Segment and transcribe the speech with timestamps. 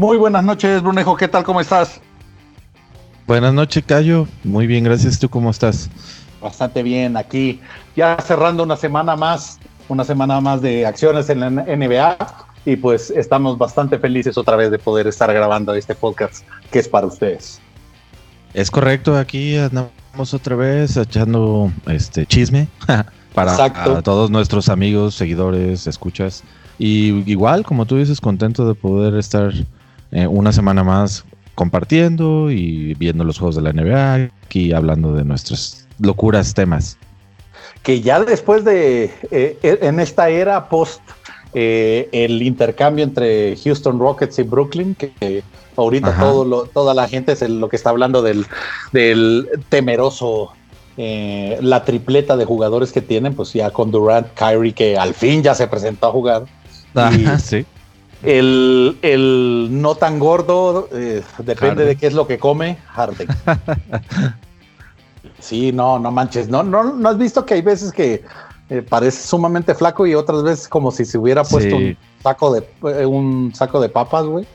[0.00, 1.14] Muy buenas noches, Brunejo.
[1.14, 1.44] ¿Qué tal?
[1.44, 2.00] ¿Cómo estás?
[3.26, 4.26] Buenas noches, Cayo.
[4.44, 5.18] Muy bien, gracias.
[5.18, 5.90] ¿Tú cómo estás?
[6.40, 7.60] Bastante bien, aquí
[7.94, 9.58] ya cerrando una semana más,
[9.90, 12.16] una semana más de acciones en la NBA
[12.64, 16.88] y pues estamos bastante felices otra vez de poder estar grabando este podcast que es
[16.88, 17.60] para ustedes.
[18.54, 22.68] Es correcto, aquí andamos otra vez echando este chisme
[23.34, 26.42] para todos nuestros amigos, seguidores, escuchas.
[26.78, 29.52] Y igual, como tú dices, contento de poder estar
[30.12, 31.24] eh, una semana más
[31.54, 36.96] compartiendo y viendo los juegos de la NBA, aquí hablando de nuestros locuras temas.
[37.82, 41.00] Que ya después de, eh, en esta era post
[41.52, 45.42] eh, el intercambio entre Houston Rockets y Brooklyn, que,
[45.76, 48.46] ahorita todo toda la gente es lo que está hablando del,
[48.92, 50.52] del temeroso,
[50.96, 55.42] eh, la tripleta de jugadores que tienen, pues ya con Durant, Kyrie, que al fin
[55.42, 56.44] ya se presentó a jugar.
[57.42, 57.66] sí.
[58.22, 63.28] El, el, no tan gordo, eh, depende de qué es lo que come, Harden.
[65.38, 66.48] sí, no, no manches.
[66.48, 68.22] No, no, no has visto que hay veces que
[68.68, 72.64] eh, parece sumamente flaco y otras veces como si se hubiera puesto un saco de
[72.84, 74.46] eh, un saco de papas, güey.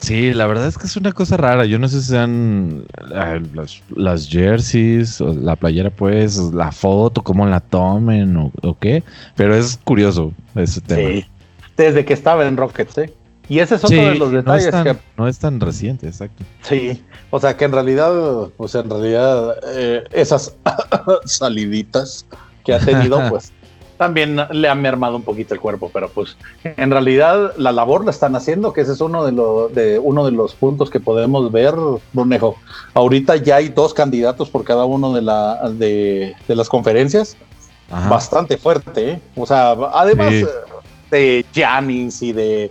[0.00, 1.64] Sí, la verdad es que es una cosa rara.
[1.64, 3.42] Yo no sé si sean eh,
[3.94, 9.02] las, jerseys, o la playera, pues, la foto, cómo la tomen o, qué,
[9.34, 11.08] pero es curioso ese tema.
[11.08, 11.26] Sí,
[11.76, 13.14] desde que estaba en Rockets, ¿eh?
[13.48, 15.02] Y ese es otro de los detalles no es tan, que.
[15.18, 16.44] No es tan reciente, exacto.
[16.62, 19.56] Sí, o sea que en realidad, pues en realidad,
[20.12, 20.56] esas
[21.26, 22.26] saliditas
[22.64, 23.52] que ha tenido, pues
[23.98, 28.10] también le ha mermado un poquito el cuerpo, pero pues en realidad la labor la
[28.10, 31.52] están haciendo, que ese es uno de, los de, uno de los puntos que podemos
[31.52, 31.74] ver,
[32.12, 32.56] Brunejo.
[32.94, 37.36] Ahorita ya hay dos candidatos por cada uno de, la, de, las conferencias.
[38.08, 39.20] Bastante fuerte, ¿eh?
[39.36, 40.32] O sea, además
[41.14, 42.70] de Giannis y de,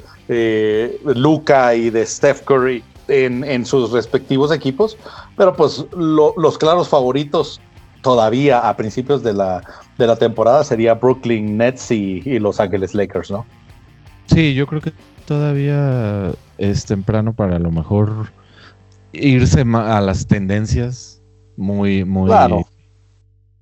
[1.05, 4.97] Luca y de Steph Curry en, en sus respectivos equipos,
[5.37, 7.61] pero pues los claros favoritos
[8.01, 9.63] todavía a principios de la,
[9.97, 13.45] de la temporada sería Brooklyn Nets y, Los Ángeles Lakers, ¿no?
[14.27, 14.91] Sí, yo creo que
[15.25, 18.33] todavía es temprano para a lo mejor
[19.13, 21.21] irse a las tendencias
[21.55, 22.27] muy, muy.
[22.27, 22.65] Claro.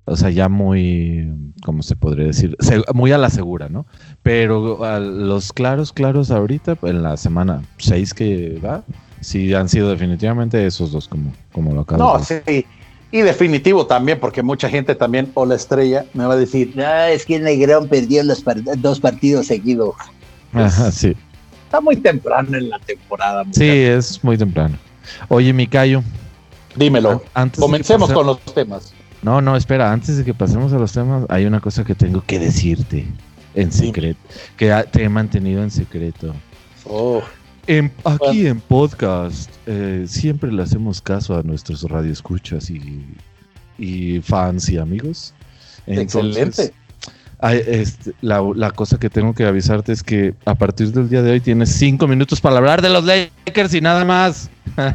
[0.04, 1.32] O sea, ya muy,
[1.64, 2.56] ¿cómo se podría decir?
[2.92, 3.86] muy a la segura, ¿no?
[4.22, 8.82] Pero los claros, claros ahorita, en la semana 6 que va,
[9.20, 12.42] sí han sido definitivamente esos dos, como, como lo acabo no, de decir.
[12.46, 12.66] Sí.
[13.12, 17.04] Y definitivo también, porque mucha gente también, o la estrella, me va a decir, no,
[17.04, 18.42] es que Negrón perdió los
[18.78, 19.94] dos partidos seguidos.
[20.52, 21.14] Ajá, sí.
[21.66, 23.44] Está muy temprano en la temporada.
[23.50, 24.76] Sí, es muy temprano.
[25.28, 26.02] Oye, Micayo.
[26.74, 27.22] Dímelo.
[27.34, 28.94] Antes Comencemos con los temas.
[29.22, 32.22] No, no, espera, antes de que pasemos a los temas, hay una cosa que tengo
[32.26, 33.06] que decirte
[33.54, 34.20] en secreto,
[34.56, 36.34] que te he mantenido en secreto.
[36.84, 37.22] Oh
[38.04, 43.06] aquí en podcast eh, siempre le hacemos caso a nuestros radioescuchas y,
[43.78, 45.34] y fans y amigos.
[45.86, 46.72] Excelente.
[47.50, 51.40] Este, la, cosa que tengo que avisarte es que a partir del día de hoy
[51.40, 54.48] tienes cinco minutos para hablar de los Lakers y nada más.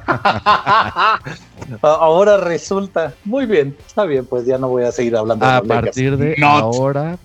[1.81, 3.13] ahora resulta.
[3.25, 7.17] Muy bien, está bien, pues ya no voy a seguir hablando a partir de ahora,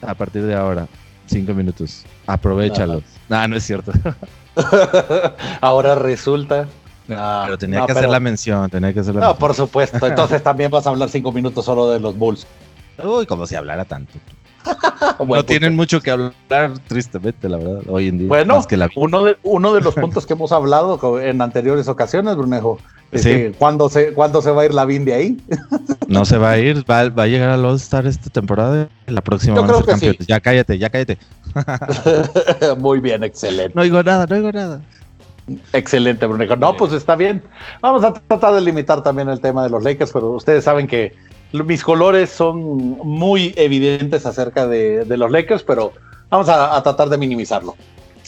[0.00, 0.88] a partir de ahora,
[1.26, 2.06] cinco minutos.
[2.26, 3.02] Aprovechalos.
[3.28, 3.92] No, no es cierto.
[5.60, 6.66] Ahora resulta.
[7.06, 10.04] pero tenía que hacer la mención, tenía que hacer la No, por supuesto.
[10.06, 12.46] Entonces también vas a hablar cinco minutos solo de los Bulls.
[13.04, 14.12] Uy, como si hablara tanto.
[15.26, 18.28] no tienen mucho que hablar, tristemente, la verdad, hoy en día.
[18.28, 18.62] Bueno,
[18.96, 22.78] uno, de, uno de los puntos que hemos hablado en anteriores ocasiones, Brunejo,
[23.12, 25.40] es que ¿cuándo se, ¿cuándo se va a ir la BIN de ahí?
[26.08, 29.82] no se va a ir, va, a llegar al All-Star esta temporada, la próxima Yo
[29.82, 31.18] creo que Ya cállate, ya cállate.
[32.78, 33.72] Muy bien, excelente.
[33.74, 34.80] No digo nada, no digo nada.
[35.72, 36.54] Excelente, Brunejo.
[36.54, 37.42] No, pues está bien.
[37.80, 41.12] Vamos a tratar de limitar también el tema de los Lakers, pero ustedes saben que
[41.52, 45.92] mis colores son muy evidentes acerca de, los Lakers, pero
[46.28, 47.76] vamos a, tratar de minimizarlo.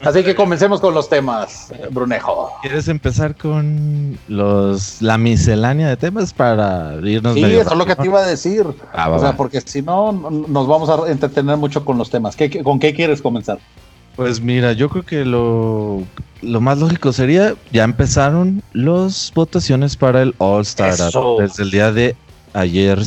[0.00, 2.50] Así que comencemos con los temas, Brunejo.
[2.62, 7.34] ¿Quieres empezar con los la miscelánea de temas para irnos?
[7.34, 8.66] Sí, eso es lo que te iba a decir.
[8.92, 12.36] Ah, o sea, porque si no, nos vamos a entretener mucho con los temas.
[12.64, 13.58] ¿Con qué quieres comenzar?
[14.16, 16.02] Pues mira, yo creo que lo,
[16.42, 20.96] lo más lógico sería, ya empezaron las votaciones para el All Star
[21.38, 22.16] desde el día de
[22.52, 22.98] ayer.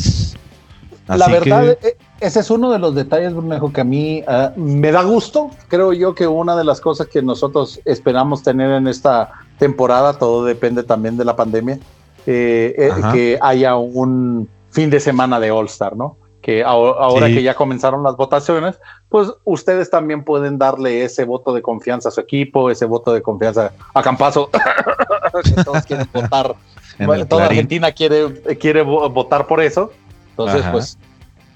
[1.08, 4.92] la verdad, e, ese es uno de los detalles, Brunejo, que a mí ah, me
[4.92, 5.52] da gusto.
[5.68, 10.46] Creo yo que una de las cosas que nosotros esperamos tener en esta temporada, todo
[10.46, 11.80] depende también de la pandemia,
[12.26, 16.18] eh, eh, que haya un fin de semana de All Star, ¿no?
[16.46, 21.64] que ahora, que ya comenzaron las votaciones, pues ustedes también pueden darle ese voto de
[21.64, 24.52] confianza a su equipo, ese voto de confianza a Campazo,
[25.44, 26.56] que todos quieren votar.
[27.28, 29.92] Toda Argentina quiere, quiere votar por eso.
[30.32, 30.98] Entonces, pues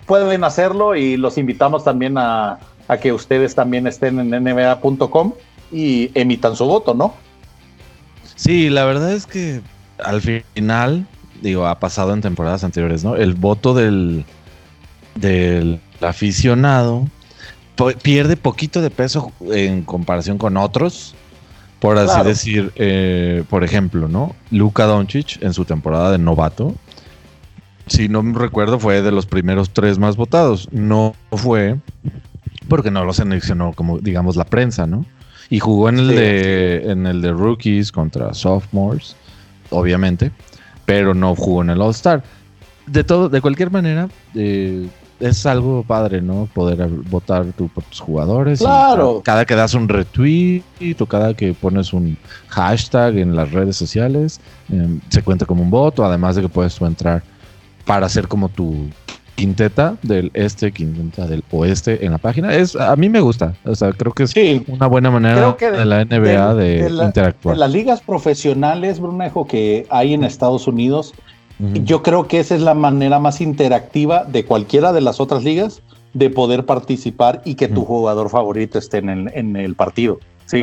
[0.06, 5.34] pueden hacerlo y los invitamos también a, a que ustedes también estén en nba.com
[5.72, 7.14] y emitan su voto, ¿no?
[8.36, 9.62] Sí, la verdad es que
[10.04, 11.06] al final,
[11.42, 13.16] digo, ha pasado en temporadas anteriores, ¿no?
[13.16, 14.26] El voto del,
[15.16, 17.06] del aficionado
[18.02, 21.16] pierde poquito de peso en comparación con otros.
[21.80, 24.36] Por así decir, eh, por ejemplo, ¿no?
[24.52, 26.76] Luka Doncic en su temporada de novato,
[27.88, 30.70] si no me recuerdo, fue de los primeros tres más votados.
[30.72, 31.78] No fue
[32.68, 35.06] porque no lo seleccionó como, digamos, la prensa, ¿no?
[35.50, 39.16] Y jugó en el, de, en el de rookies contra sophomores,
[39.72, 40.32] obviamente,
[40.86, 42.24] pero no jugó en el All-Star.
[42.86, 44.88] De todo, de cualquier manera, eh,
[45.20, 46.48] es algo padre, ¿no?
[46.54, 48.60] Poder votar tú por tus jugadores.
[48.60, 49.22] Claro.
[49.24, 50.64] cada que das un retweet
[51.00, 52.18] o cada que pones un
[52.48, 54.40] hashtag en las redes sociales,
[54.72, 57.24] em, se cuenta como un voto, además de que puedes entrar
[57.86, 58.90] para hacer como tu
[59.40, 62.54] quinteta del este, quinteta del oeste en la página.
[62.54, 64.34] Es, a mí me gusta, o sea, creo que es
[64.68, 67.58] una buena manera de, la NBA de, interactuar.
[67.58, 71.14] las ligas profesionales, Brunejo, que hay en Estados Unidos,
[71.60, 75.82] yo creo que esa es la manera más interactiva de cualquiera de las otras ligas
[76.14, 80.20] de poder participar y que tu jugador favorito esté en el, en el partido.
[80.46, 80.62] Sí,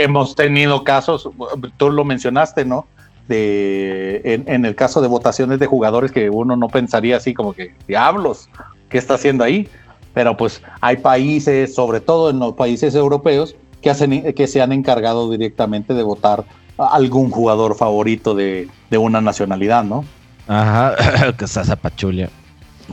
[0.00, 1.28] hemos tenido casos,
[1.76, 2.86] tú lo mencionaste, ¿no?
[3.28, 7.74] De, en, el caso de votaciones de jugadores que uno no pensaría así como que,
[7.86, 8.48] diablos,
[8.88, 9.68] ¿qué está haciendo ahí?
[10.14, 14.72] Pero pues hay países, sobre todo en los países europeos, que, hacen, que se han
[14.72, 16.44] encargado directamente de votar
[16.78, 20.04] a algún jugador favorito de, de una nacionalidad, ¿no?
[20.48, 22.30] Ajá, que está Pachulia.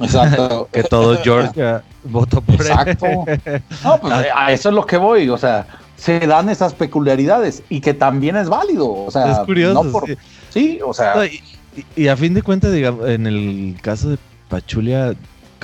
[0.02, 0.70] Exacto.
[0.74, 3.08] que todo Georgia votó por Exacto.
[3.84, 5.66] No, pues a eso es lo que voy, o sea,
[5.96, 10.04] se dan esas peculiaridades y que también es válido, o sea, es curioso.
[10.50, 10.80] sí.
[10.86, 11.14] o sea.
[11.96, 14.18] y, a fin de cuentas, digamos, en el caso de
[14.50, 15.14] Pachulia,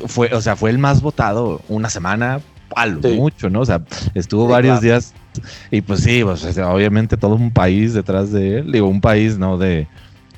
[0.07, 2.39] fue, o sea, fue el más votado una semana,
[2.73, 3.61] a mucho, ¿no?
[3.61, 3.81] O sea,
[4.13, 5.13] estuvo varios días
[5.69, 9.57] y pues sí, pues, obviamente todo un país detrás de él, digo, un país, ¿no?
[9.57, 9.88] De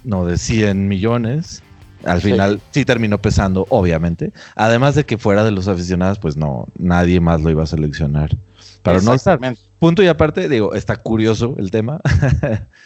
[0.04, 1.64] no de 100 millones.
[2.04, 2.84] Al final sí.
[2.84, 4.34] terminó pesando, obviamente.
[4.56, 8.36] Además de que fuera de los aficionados, pues no, nadie más lo iba a seleccionar.
[8.82, 9.40] Para no estar.
[9.80, 12.00] Punto y aparte, digo, está curioso el tema.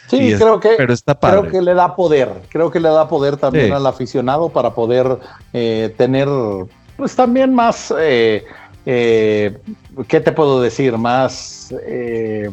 [0.08, 2.28] Sí, creo que, pero está creo que le da poder.
[2.48, 5.18] Creo que le da poder también al aficionado para poder
[5.52, 6.28] eh, tener,
[6.96, 8.44] pues también más, eh,
[8.86, 9.58] eh,
[10.06, 10.96] ¿qué te puedo decir?
[10.96, 12.50] Más eh,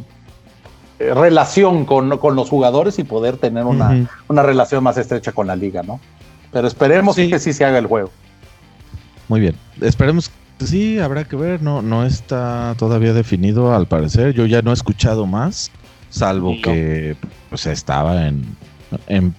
[1.00, 6.00] relación con, los jugadores y poder tener una, relación más estrecha con la liga, ¿no?
[6.52, 8.12] Pero esperemos que sí se haga el juego.
[9.28, 14.34] Muy bien, esperemos que sí, habrá que ver, no, no está todavía definido al parecer,
[14.34, 15.72] yo ya no he escuchado más,
[16.10, 17.18] salvo que
[17.50, 18.46] pues, estaba en,
[19.08, 19.36] en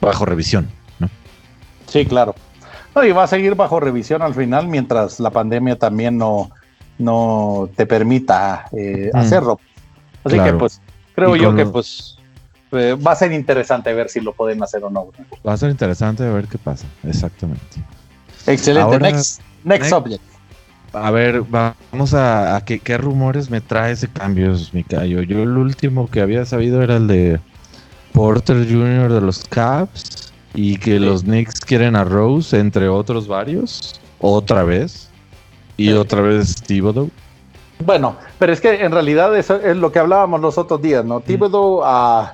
[0.00, 0.68] bajo revisión,
[0.98, 1.08] ¿no?
[1.86, 2.34] Sí, claro.
[3.06, 6.50] y va a seguir bajo revisión al final mientras la pandemia también no,
[6.98, 9.60] no te permita eh, hacerlo.
[10.24, 10.80] Así que pues
[11.14, 12.16] creo yo que pues
[12.72, 15.08] eh, va a ser interesante ver si lo pueden hacer o no.
[15.46, 17.62] Va a ser interesante ver qué pasa, exactamente.
[18.46, 20.22] Excelente, next, next, subject.
[20.92, 25.22] A ver, vamos a, qué, rumores me trae ese cambio, Micayo.
[25.22, 27.40] Yo el último que había sabido era el de
[28.12, 29.12] Porter Jr.
[29.12, 35.10] de los Cavs y que los Knicks quieren a Rose, entre otros varios, otra vez.
[35.76, 37.10] Y otra vez Thibodeau.
[37.80, 41.20] Bueno, pero es que en realidad eso es lo que hablábamos los otros días, ¿no?
[41.20, 42.28] Thibodeau uh,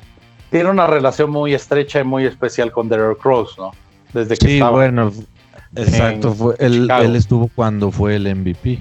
[0.50, 3.70] tiene una relación muy estrecha y muy especial con Derrick Rose, ¿no?
[4.12, 5.12] Desde que sí, bueno,
[5.76, 6.34] exacto.
[6.34, 8.80] Fue, él, estuvo cuando fue el MVP.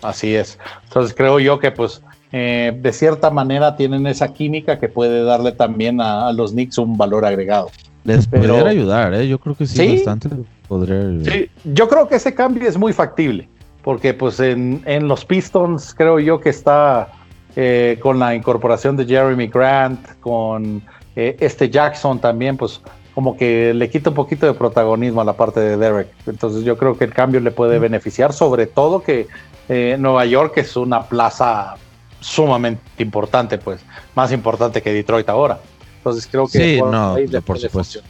[0.00, 0.58] Así es.
[0.84, 5.52] Entonces creo yo que pues eh, de cierta manera tienen esa química que puede darle
[5.52, 7.70] también a, los Knicks un valor agregado.
[8.04, 9.28] Les podría ayudar, ¿eh?
[9.28, 10.28] Yo creo que sí, bastante
[10.66, 11.32] podría ayudar.
[11.32, 13.48] Sí, yo creo que ese cambio es muy factible
[13.82, 17.08] porque pues en, los Pistons creo yo que está
[17.56, 20.82] eh, con la incorporación de Jeremy Grant, con
[21.16, 22.80] eh, este Jackson también, pues
[23.14, 26.08] como que le quita un poquito de protagonismo a la parte de Derek.
[26.26, 29.26] Entonces yo creo que el cambio le puede beneficiar, sobre todo que
[29.68, 31.74] eh, Nueva York es una plaza
[32.20, 33.84] sumamente importante, pues
[34.14, 35.60] más importante que Detroit ahora.
[35.98, 38.00] Entonces creo que sí, no, por supuesto.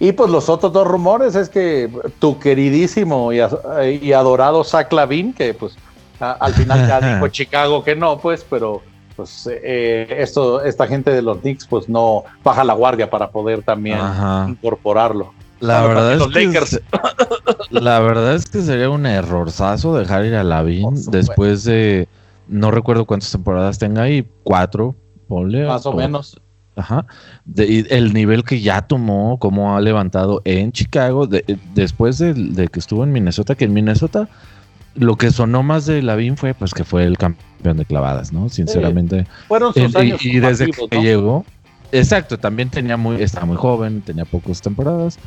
[0.00, 5.54] Y pues los otros dos rumores es que tu queridísimo y, adorado Zach Lavin, que
[5.54, 5.76] pues
[6.20, 8.80] al final ya dijo Chicago que no, pues, pero
[9.16, 13.62] pues eh, esto, esta gente de los Knicks pues no baja la guardia para poder
[13.62, 13.98] también
[14.48, 15.32] incorporarlo.
[15.60, 16.80] La verdad, es que,
[17.70, 22.08] la verdad es que sería un errorzazo dejar ir a Lavin después de
[22.46, 24.94] no recuerdo cuántas temporadas tenga ahí, cuatro,
[25.26, 25.66] ponle.
[25.66, 26.40] Más o, menos.
[26.78, 27.06] Ajá.
[27.56, 31.28] el nivel que ya tomó, cómo ha levantado en Chicago,
[31.74, 34.28] después de, que estuvo en Minnesota, que en Minnesota
[34.94, 38.48] lo que sonó más de Lavin fue pues que fue el campeón de clavadas, ¿no?
[38.48, 39.26] Sinceramente.
[39.46, 41.44] fueron sus años y, desde que llegó,
[41.92, 45.18] exacto, también tenía muy, estaba muy joven, tenía pocas temporadas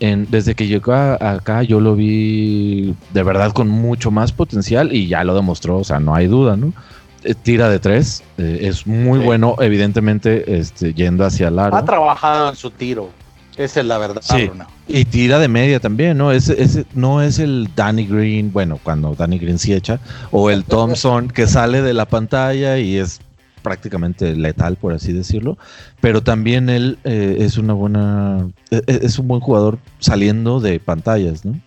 [0.00, 5.24] desde que llegó acá yo lo vi de verdad con mucho más potencial y ya
[5.24, 6.72] lo demostró, o sea, no hay duda, ¿no?
[7.22, 11.76] Eh, tira de tres, eh, es muy bueno, evidentemente, este, yendo hacia el aro.
[11.76, 13.10] Ha trabajado en su tiro,
[13.56, 14.22] esa es la verdad.
[14.22, 14.50] Sí.
[14.88, 16.32] Y tira de media también, ¿no?
[16.32, 16.50] Es,
[16.94, 20.00] no es el Danny Green, bueno, cuando Danny Green sí echa,
[20.30, 23.20] o el Thompson que sale de la pantalla y es
[23.62, 25.58] prácticamente letal, por así decirlo,
[26.00, 30.80] pero también él eh, es una buena, e, e, es un buen jugador saliendo de
[30.80, 31.60] pantallas, ¿no?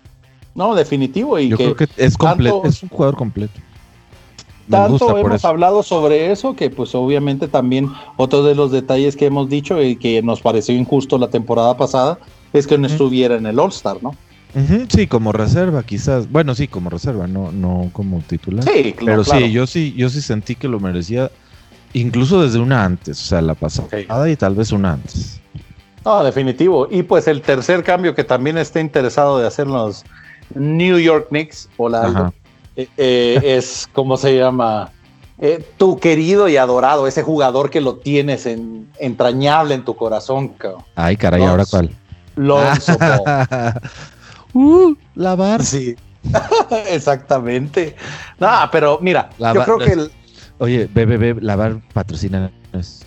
[0.56, 1.40] No, definitivo.
[1.40, 3.60] Y Yo creo que es completo, es un jugador completo.
[4.70, 9.50] Tanto hemos hablado sobre eso que pues obviamente también otro de los detalles que hemos
[9.50, 12.20] dicho y que nos pareció injusto la temporada pasada
[12.54, 14.16] es que no estuviera en el All Star, ¿no?
[14.88, 16.32] sí, como reserva quizás.
[16.32, 18.64] Bueno, sí, como reserva, no, no como titular.
[18.64, 19.24] Sí, claro.
[19.24, 21.32] Pero sí, yo sí, yo sí sentí que lo merecía
[21.94, 25.40] Incluso desde una antes, o sea, la pasada y tal vez una antes.
[26.04, 26.88] No, definitivo.
[26.90, 30.04] Y pues el tercer cambio que también está interesado de hacer los
[30.56, 32.34] New York Knicks, hola,
[32.76, 34.92] eh, eh, es, ¿cómo se llama?
[35.40, 40.50] Eh, tu querido y adorado, ese jugador que lo tienes en, entrañable en tu corazón.
[40.50, 40.84] Cabrón.
[40.96, 41.90] Ay, caray, ¿ahora cuál?
[42.36, 42.94] Lonzo.
[44.54, 45.64] uh, la bar.
[45.64, 45.96] Sí,
[46.90, 47.96] exactamente.
[48.40, 50.12] No, pero mira, yo creo que el,
[50.60, 52.52] Oye, BBB, lavar, patrocínanos.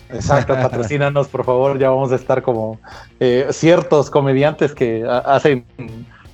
[0.09, 1.79] Exacto, patrocínanos, por favor.
[1.79, 2.79] Ya vamos a estar como
[3.19, 5.65] eh, ciertos comediantes que hacen,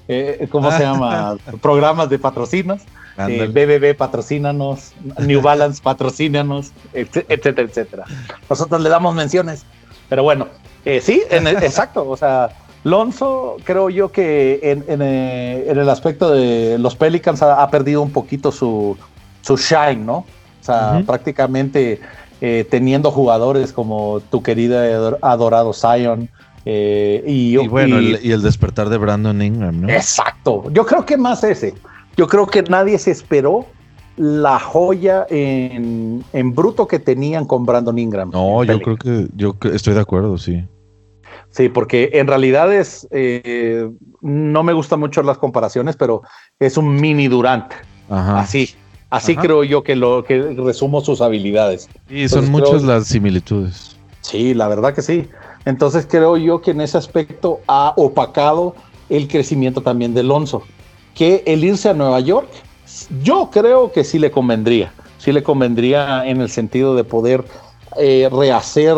[0.08, 1.38] eh, ¿cómo se llama?
[1.62, 2.82] Programas de patrocinos.
[3.18, 4.94] Eh, BBB, patrocínanos.
[5.20, 8.06] New Balance, patrocínanos, etcétera, etcétera.
[8.50, 9.66] Nosotros le damos menciones.
[10.10, 10.48] Pero bueno,
[10.86, 12.08] eh, sí, exacto.
[12.08, 12.50] O sea,
[12.84, 18.98] Lonzo, creo yo que en, el aspecto de los Pelicans ha, perdido un poquito su,
[19.42, 20.18] su shine, ¿no?
[20.18, 22.00] O sea, prácticamente
[22.46, 26.30] eh, teniendo jugadores como tu querida adorado Zion.
[26.66, 29.90] Eh, y, bueno, y, el, despertar de Brandon Ingram, ¿no?
[29.90, 30.66] Exacto.
[30.72, 31.74] Yo creo que más ese.
[32.16, 33.66] Yo creo que nadie se esperó
[34.16, 38.30] la joya en, bruto que tenían con Brandon Ingram.
[38.32, 40.64] No, yo creo que yo estoy de acuerdo, sí.
[41.50, 43.90] Sí, porque en realidad es, eh,
[44.22, 46.22] no me gustan mucho las comparaciones, pero
[46.60, 47.72] es un mini Durant.
[48.10, 48.40] Ajá.
[48.40, 48.76] Así,
[49.14, 51.88] Así creo yo que lo que resumo sus habilidades.
[52.10, 53.96] Y son muchas las similitudes.
[54.22, 55.30] Sí, la verdad que sí.
[55.66, 58.74] Entonces creo yo que en ese aspecto ha opacado
[59.10, 60.64] el crecimiento también de Alonso.
[61.14, 62.50] Que el irse a Nueva York,
[63.24, 64.94] yo creo que sí le convendría.
[65.18, 67.46] Sí le convendría en el sentido de poder
[67.98, 68.98] eh, rehacer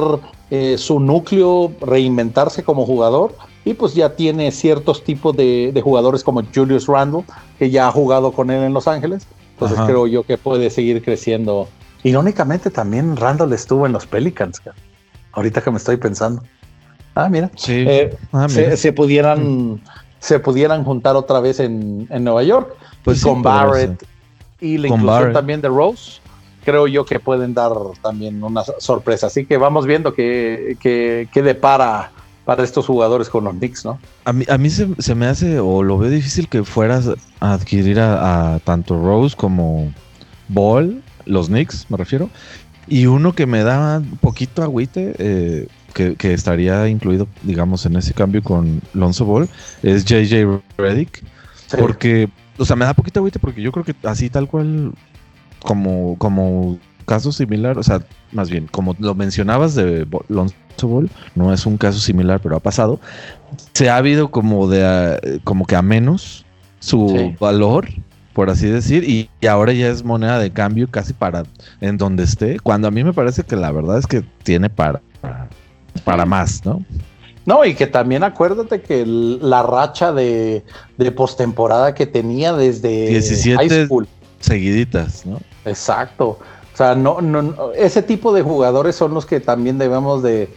[0.49, 3.35] eh, su núcleo, reinventarse como jugador.
[3.63, 7.23] Y pues ya tiene ciertos tipos de, de jugadores como Julius Randle,
[7.57, 11.01] que ya ha jugado con él en Los Ángeles entonces creo yo que puede seguir
[11.01, 11.69] creciendo.
[12.03, 14.61] Irónicamente también Randall estuvo en los Pelicans,
[15.31, 16.43] ahorita que me estoy pensando.
[17.15, 17.49] Ah, mira.
[17.55, 17.85] Sí.
[17.87, 19.81] Eh, ah, se, pudieran,
[20.25, 22.75] se pudieran juntar otra vez en, Nueva York.
[23.03, 24.03] Pues con Barrett
[24.59, 26.19] y la inclusión también de Rose.
[26.63, 29.27] Creo yo que pueden dar también una sorpresa.
[29.27, 32.11] Así que vamos viendo qué, qué, qué depara
[32.43, 33.99] para estos jugadores con los Knicks, ¿no?
[34.23, 37.07] A mí, a mí se, me hace, o lo veo difícil que fueras
[37.39, 39.93] a adquirir a, tanto Rose como
[40.47, 42.31] Ball, los Knicks, me refiero.
[42.87, 48.13] Y uno que me da un poquito agüite, eh, que, estaría incluido, digamos, en ese
[48.13, 49.49] cambio con Lonzo Ball,
[49.81, 51.23] es JJ Reddick.
[51.79, 54.91] Porque, o sea, me da poquito agüite porque yo creo que así tal cual,
[55.59, 60.55] como, como caso similar, o sea, más bien, como lo mencionabas de Lonzo
[61.35, 62.99] no es un caso similar, pero ha pasado.
[63.73, 66.45] Se ha habido como de como que a menos
[66.79, 67.87] su valor,
[68.33, 71.43] por así decir, y, ahora ya es moneda de cambio casi para
[71.79, 75.01] en donde esté, cuando a mí me parece que la verdad es que tiene para,
[75.21, 75.47] para
[76.25, 76.83] más, ¿no?
[77.45, 80.63] No, y que también acuérdate que la racha de,
[80.97, 84.07] de postemporada que tenía desde 17 high school.
[84.39, 85.39] seguiditas, ¿no?
[85.63, 86.39] Exacto.
[86.73, 90.49] O sea, no, no, ese tipo de jugadores son los que también debemos de,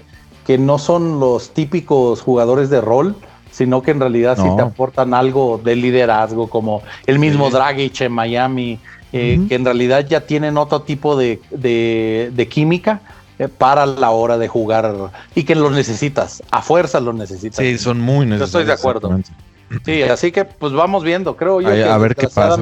[0.48, 3.14] que no son los típicos jugadores de rol,
[3.50, 8.12] sino que en realidad sí te aportan algo de liderazgo, como el mismo Dragic en
[8.12, 8.78] Miami,
[9.12, 13.02] eh, que en realidad ya tienen otro tipo de, química
[13.38, 14.94] eh, para la hora de jugar
[15.34, 17.64] y que los necesitas, a fuerza los necesitas.
[17.64, 18.40] Sí, son muy necesarios.
[18.40, 19.20] Yo estoy de acuerdo.
[19.84, 21.68] Sí, así que pues vamos viendo, creo yo.
[21.68, 22.58] A, que a ver qué pasa.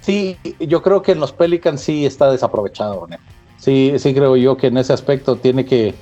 [0.00, 3.06] Sí, yo creo que en los Pelicans sí está desaprovechado.
[3.08, 3.16] ¿no?
[3.58, 5.94] Sí, sí creo yo que en ese aspecto tiene que,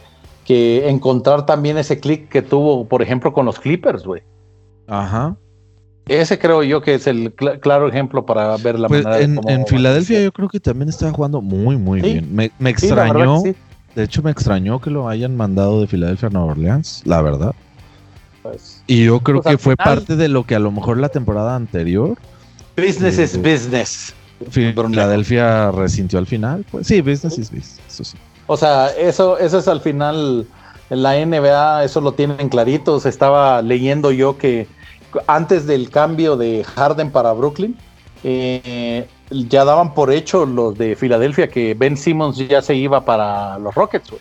[0.44, 4.22] que encontrar también ese click que tuvo, por ejemplo, con los Clippers, güey.
[4.86, 5.36] Ajá.
[6.06, 9.52] Ese creo yo que es el claro ejemplo para ver la pues manera en, de
[9.52, 12.32] En Filadelfia yo creo que también estaba jugando muy, muy bien.
[12.32, 13.42] Me, extrañó,
[13.96, 17.54] de hecho me extrañó que lo hayan mandado de Filadelfia a Nueva Orleans, la verdad.
[18.42, 21.08] Pues, y yo creo pues, que fue parte de lo que a lo mejor la
[21.08, 22.18] temporada anterior.
[22.76, 24.14] Business is business.
[24.50, 26.64] Filadelfia resintió al final.
[26.70, 27.80] Pues sí, business is business.
[27.88, 28.18] Eso sí.
[28.46, 30.46] O sea, eso, eso es al final.
[30.90, 33.06] En la NBA, eso lo tienen claritos.
[33.06, 34.68] Estaba leyendo yo que
[35.26, 37.76] antes del cambio de Harden para Brooklyn,
[38.22, 43.58] eh, ya daban por hecho los de Filadelfia que Ben Simmons ya se iba para
[43.58, 44.12] los Rockets.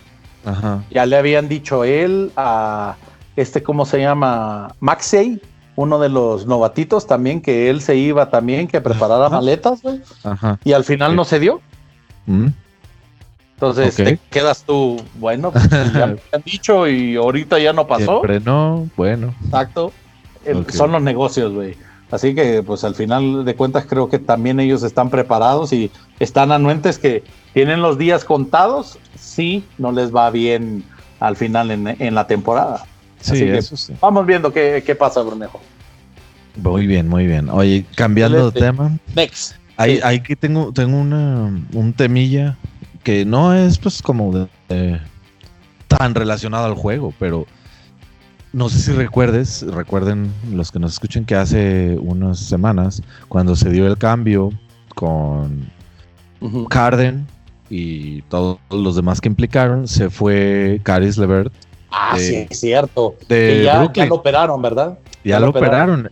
[0.91, 2.95] Ya le habían dicho él a
[3.35, 4.69] este, ¿cómo se llama?
[4.79, 5.41] Maxey,
[5.75, 9.81] uno de los novatitos también, que él se iba también, que preparara maletas,
[10.63, 11.61] Y al final no se dio.
[12.27, 12.47] Mm.
[13.55, 18.19] Entonces te quedas tú, bueno, pues, ya me han dicho y ahorita ya no pasó.
[18.19, 19.33] Siempre no, bueno.
[19.45, 19.91] Exacto.
[20.69, 21.75] Son los negocios, güey.
[22.11, 26.51] Así que, pues al final de cuentas, creo que también ellos están preparados y están
[26.51, 30.83] anuentes que tienen los días contados si no les va bien
[31.19, 32.85] al final en, la temporada.
[33.21, 33.93] Sí, eso sí.
[34.01, 35.59] Vamos viendo qué, pasa, Brunejo.
[36.57, 37.49] Muy bien, muy bien.
[37.49, 38.97] Oye, cambiando de tema.
[39.15, 39.55] Next.
[39.77, 42.57] Ahí, que tengo, tengo una, un temilla
[43.03, 44.47] que no es pues como
[45.87, 47.45] tan relacionado al juego, pero
[48.55, 53.69] no sé si recuerdes, recuerden los que nos escuchen que hace unas semanas, cuando se
[53.69, 54.49] dio el cambio
[54.95, 55.69] con
[56.69, 57.27] Carden
[57.69, 61.51] y todos los demás que implicaron, se fue Caris Levert.
[61.91, 63.17] Ah, sí, es cierto.
[63.27, 64.99] ya, lo operaron, ¿verdad?
[65.25, 66.09] Ya, lo operaron.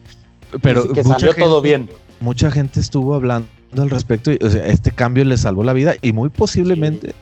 [0.62, 1.90] Pero que salió todo bien.
[2.20, 3.48] Mucha gente estuvo hablando
[3.78, 4.34] al respecto.
[4.34, 7.16] Y, o sea, este cambio le salvó la vida y muy posiblemente,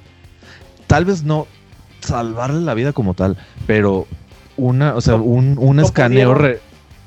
[0.88, 1.45] tal vez no
[1.99, 4.07] salvarle la vida como tal, pero
[4.57, 6.37] una, o sea, un, un escaneo.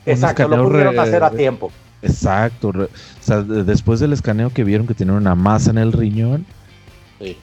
[0.06, 1.70] exacto, lo pudieron hacer a tiempo.
[2.02, 2.68] Exacto.
[2.68, 2.88] O
[3.20, 6.46] sea, después del escaneo que vieron que tenía una masa en el riñón,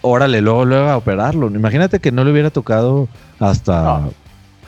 [0.01, 1.47] órale, luego, luego a operarlo.
[1.47, 3.07] Imagínate que no le hubiera tocado
[3.39, 4.01] hasta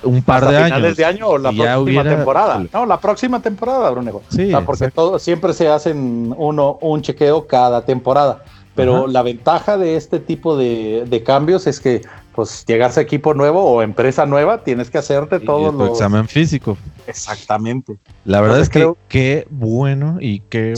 [0.04, 0.98] un par de años.
[0.98, 2.66] de año o la próxima temporada.
[2.74, 4.22] No, la próxima temporada, Brunejo.
[4.30, 8.44] Sí, porque todo, siempre se hacen uno, un chequeo cada temporada.
[8.76, 12.02] Pero la ventaja de este tipo de, de, cambios es que
[12.34, 16.78] pues llegas a equipo nuevo o empresa nueva, tienes que hacerte todo lo examen físico.
[17.08, 17.98] Exactamente.
[18.26, 20.74] La verdad es que qué bueno y qué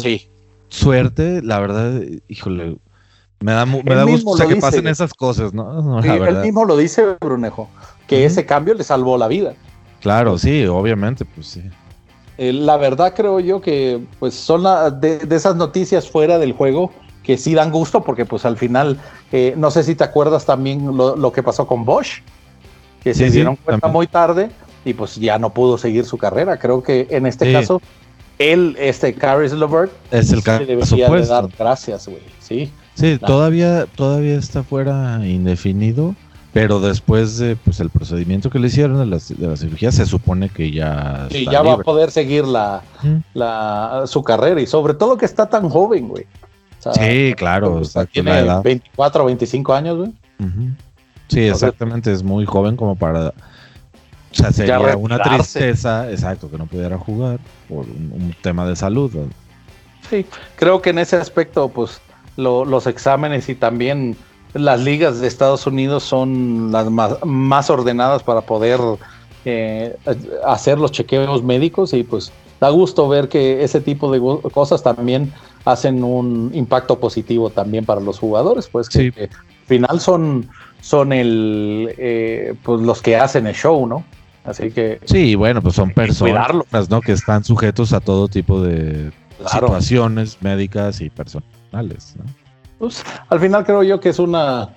[0.69, 2.77] suerte, la verdad, híjole,
[3.39, 5.99] me da, me da gusto que pasen esas cosas, ¿no?
[6.03, 7.69] él mismo lo dice, Brunejo,
[8.07, 9.53] que ese cambio le salvó la vida.
[10.01, 11.63] Claro, sí, obviamente, pues sí.
[12.37, 14.63] Eh, la verdad creo yo que pues son
[14.99, 16.91] de, de esas noticias fuera del juego
[17.25, 18.99] que sí dan gusto porque pues al final,
[19.31, 22.21] eh, no sé si te acuerdas también lo, que pasó con Bosch,
[23.03, 24.51] que se dieron cuenta muy tarde
[24.85, 26.57] y pues ya no pudo seguir su carrera.
[26.57, 27.81] Creo que en este caso,
[28.38, 32.21] él, este Caris Levert, es el caso debería de dar gracias, güey.
[32.39, 36.15] Sí, sí todavía, todavía está fuera indefinido.
[36.53, 40.05] Pero después de pues, el procedimiento que le hicieron de la, de la cirugía, se
[40.05, 41.27] supone que ya.
[41.29, 42.81] Sí, ya va a poder seguir la,
[43.33, 46.25] la, su carrera y sobre todo que está tan joven, güey
[46.93, 47.81] sí, claro.
[48.11, 50.11] tiene 24 o 25 años, güey.
[51.27, 52.11] Sí, exactamente.
[52.11, 53.29] es muy joven como para.
[53.29, 59.11] O sea, sería una tristeza, exacto, que no pudiera jugar por un, tema de salud.
[60.09, 60.25] Sí,
[60.57, 62.01] creo que en ese aspecto, pues,
[62.35, 64.17] los exámenes y también
[64.53, 68.79] las ligas de Estados Unidos son las más, ordenadas para poder
[69.45, 69.95] eh,
[70.45, 75.33] hacer los chequeos médicos y pues da gusto ver que ese tipo de cosas también
[75.65, 79.30] hacen un impacto positivo también para los jugadores, pues que, al
[79.65, 80.47] final son,
[80.82, 84.06] son el, eh, pues los que hacen el show, ¿no?
[84.45, 84.99] Así que...
[85.06, 87.01] Sí, bueno, pues son personas ¿no?
[87.01, 89.12] que están sujetos a todo tipo de
[89.47, 92.15] situaciones médicas y personales.
[92.17, 92.25] ¿no?
[92.78, 94.69] Pues, al final creo yo que es una,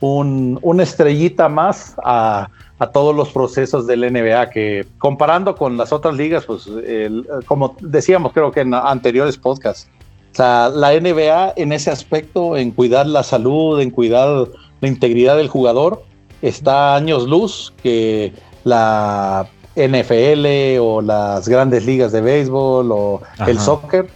[0.00, 2.48] un, una estrellita más a,
[2.80, 6.68] a, todos los procesos del NBA, que comparando con las otras ligas, pues
[7.46, 9.88] como decíamos creo que en anteriores podcasts,
[10.34, 14.48] sea, la NBA en ese aspecto, en cuidar la salud, en cuidar
[14.80, 16.02] la integridad del jugador,
[16.40, 18.32] está años luz que
[18.64, 24.08] la NFL o las grandes ligas de béisbol o el soccer,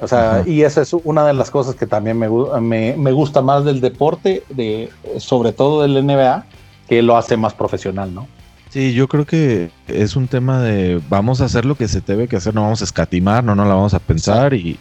[0.00, 2.28] O sea, y esa es una de las cosas que también me,
[2.60, 6.46] me, me, gusta más del deporte, de, sobre todo del NBA,
[6.88, 8.26] que lo hace más profesional, ¿no?
[8.70, 12.26] Sí, yo creo que es un tema de vamos a hacer lo que se debe
[12.26, 14.76] que hacer, no vamos a escatimar, no, no la vamos a pensar y,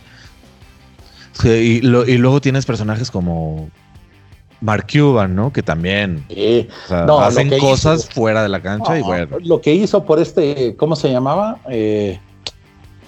[1.43, 3.69] y, luego tienes personajes como
[4.61, 5.51] Mark Cuban, ¿no?
[5.51, 6.25] Que también
[6.89, 9.37] hacen cosas fuera de la cancha y bueno.
[9.41, 11.59] Lo que hizo por este, ¿cómo se llamaba?
[11.69, 12.19] Eh,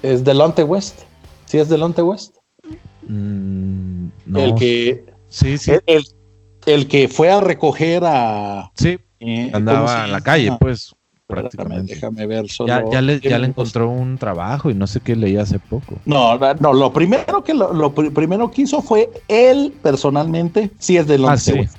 [0.04, 1.02] es Delonte West.
[1.46, 2.36] ¿Sí es Delonte West?
[3.08, 4.40] Mm, no.
[4.40, 5.06] El que.
[5.30, 5.72] Sí, sí.
[6.66, 8.72] El, que fue a recoger a.
[8.76, 8.98] Sí.
[9.20, 10.96] Eh, andaba en la calle, pues.
[11.28, 11.96] Prácticamente.
[11.96, 12.92] Déjame ver solo.
[12.92, 15.96] Ya, le, encontró un trabajo y no sé qué leía hace poco.
[16.06, 21.52] No, no, lo primero que lo, primero que hizo fue él personalmente, sí es Delonte
[21.52, 21.78] ah, West.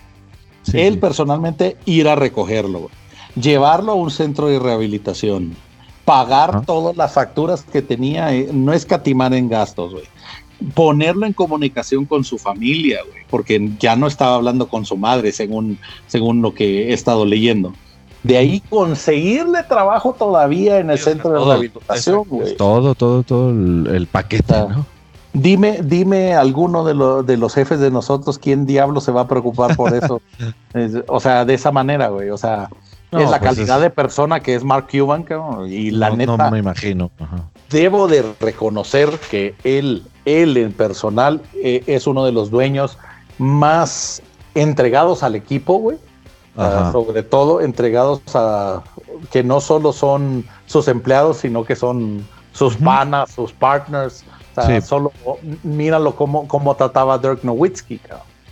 [0.75, 2.91] él personalmente ir a recogerlo,
[3.41, 5.55] llevarlo a un centro de rehabilitación
[6.07, 10.05] pagar todas las facturas que tenía, eh, no escatimar en gastos, güey.
[10.73, 15.33] Ponerlo en comunicación con su familia, güey, porque ya no estaba hablando con su madre,
[15.33, 17.75] según, según lo que he estado leyendo.
[18.27, 22.57] De ahí conseguirle trabajo todavía en el centro de rehabilitación, güey.
[22.57, 24.85] Todo, todo, todo el, paquete, ¿no?
[25.33, 29.77] Dime, dime alguno de, de, los jefes de nosotros quién diablo se va a preocupar
[29.77, 30.21] por eso.
[31.07, 32.31] o sea, de esa manera, güey.
[32.31, 32.69] O sea,
[33.13, 35.25] es la pues calidad de persona que es Mark Cuban,
[35.69, 36.37] y la neta.
[36.37, 37.13] No me imagino.
[37.71, 42.99] Debo de reconocer que él, él en personal, eh, es uno de los dueños
[43.39, 44.21] más
[44.57, 45.99] entregados al equipo, güey.
[46.93, 48.83] Sobre todo entregados a
[49.31, 54.25] que no solo son sus empleados, sino que son sus panas, sus partners.
[54.57, 55.13] O sea, solo
[55.63, 58.01] míralo cómo, cómo trataba Dirk Nowitzki,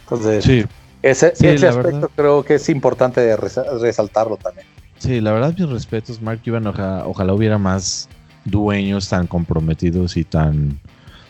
[0.03, 0.65] Entonces, sí.
[1.01, 1.27] Ese,
[1.67, 4.67] aspecto creo que es importante resaltarlo también.
[4.99, 6.67] Sí, la verdad, mis respetos, Mark Cuban.
[6.67, 8.09] ojalá hubiera más
[8.45, 10.79] dueños tan comprometidos y tan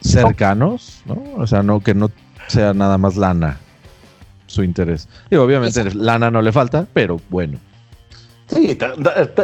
[0.01, 1.23] cercanos, ¿no?
[1.37, 2.11] O sea, no que no
[2.49, 3.59] sea nada más lana
[4.47, 5.09] su interés.
[5.31, 7.59] Y obviamente lana no le falta, pero bueno.
[8.47, 8.77] Sí,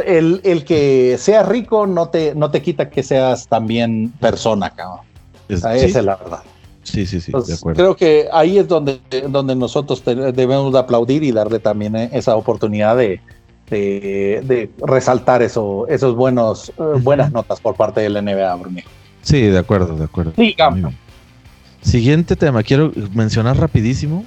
[0.05, 5.05] el, el, que sea rico no te, no te quita que seas también persona, cabrón.
[5.49, 6.43] esa es la verdad.
[6.83, 7.77] Sí, sí, sí, de acuerdo.
[7.77, 12.35] Creo que ahí es donde, donde nosotros debemos de aplaudir y darle también eh, esa
[12.35, 13.21] oportunidad de,
[13.69, 18.83] de, resaltar eso, esos buenos, eh, buenas notas por parte del NBA, Brunio.
[19.21, 20.33] Sí, de acuerdo, de acuerdo.
[21.81, 24.25] Siguiente tema, quiero mencionar rapidísimo.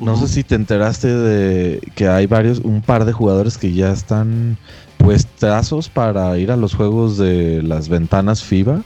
[0.00, 3.92] No sé si te enteraste de que hay varios, un par de jugadores que ya
[3.92, 4.56] están
[4.96, 8.82] puestazos para ir a los juegos de las ventanas FIBA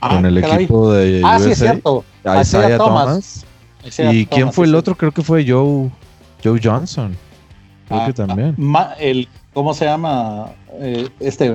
[0.00, 2.04] con ah, el equipo de ah, Sí, es cierto.
[2.24, 3.44] Isaiah Thomas.
[3.98, 4.96] ¿Y quién fue el otro?
[4.96, 5.90] Creo que fue Joe,
[6.42, 7.16] Joe Johnson.
[7.88, 8.56] Creo ah, que también.
[8.98, 10.46] el, ¿Cómo se llama?
[10.80, 11.54] Eh, este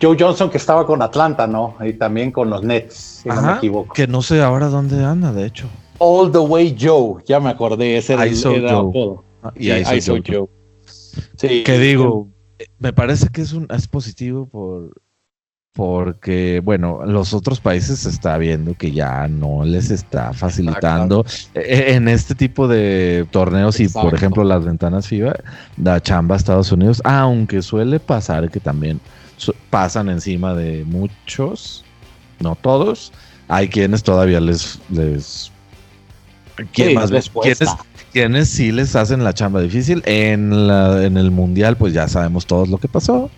[0.00, 1.74] Joe Johnson que estaba con Atlanta, ¿no?
[1.80, 3.94] Y también con los Nets, si no me equivoco.
[3.94, 5.68] Que no sé ahora dónde anda, de hecho.
[5.98, 9.18] All the Way Joe, ya me acordé, ese era, el Joe.
[9.54, 10.22] y ahí Joe.
[10.26, 10.48] Joe.
[11.36, 12.28] Sí, que digo,
[12.78, 14.90] me parece que es un es positivo por
[15.76, 21.26] porque, bueno, los otros países se está viendo que ya no les está facilitando.
[21.54, 25.36] E, e, en este tipo de torneos y, por ejemplo, las ventanas FIBA,
[25.76, 29.00] da chamba a Estados Unidos, aunque suele pasar que también
[29.68, 31.84] pasan encima de muchos,
[32.40, 33.12] no todos,
[33.46, 34.80] hay quienes todavía les...
[34.88, 35.52] les
[36.72, 37.30] quienes,
[38.12, 40.02] quienes sí les hacen la chamba difícil.
[40.06, 43.30] En, la, en el Mundial, pues ya sabemos todos lo que pasó.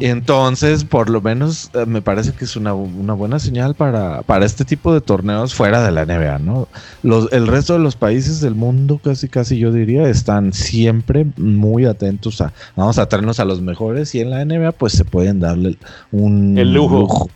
[0.00, 4.64] Entonces, por lo menos eh, me parece que es una, buena señal para, para, este
[4.64, 6.68] tipo de torneos fuera de la NBA, ¿no?
[7.02, 11.84] Los, el resto de los países del mundo, casi casi yo diría, están siempre muy
[11.84, 15.38] atentos a, vamos a traernos a los mejores y en la NBA pues se pueden
[15.40, 15.78] darle
[16.10, 17.30] un el lujo.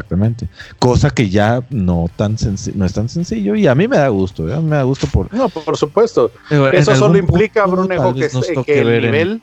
[0.00, 0.48] Exactamente.
[0.78, 2.36] Cosa que ya no tan
[2.74, 4.58] no es tan sencillo y a mí me da gusto, ¿eh?
[4.60, 5.32] me da gusto por...
[5.34, 6.32] No, por supuesto.
[6.72, 8.28] Eso solo implica, Brunejo, que,
[8.64, 9.42] que el nivel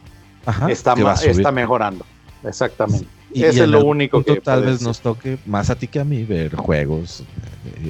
[0.67, 2.05] está, está mejorando.
[2.43, 3.07] Exactamente.
[3.33, 6.05] Y, Ese es lo único que tal vez nos toque más a ti que a
[6.05, 7.23] mí ver juegos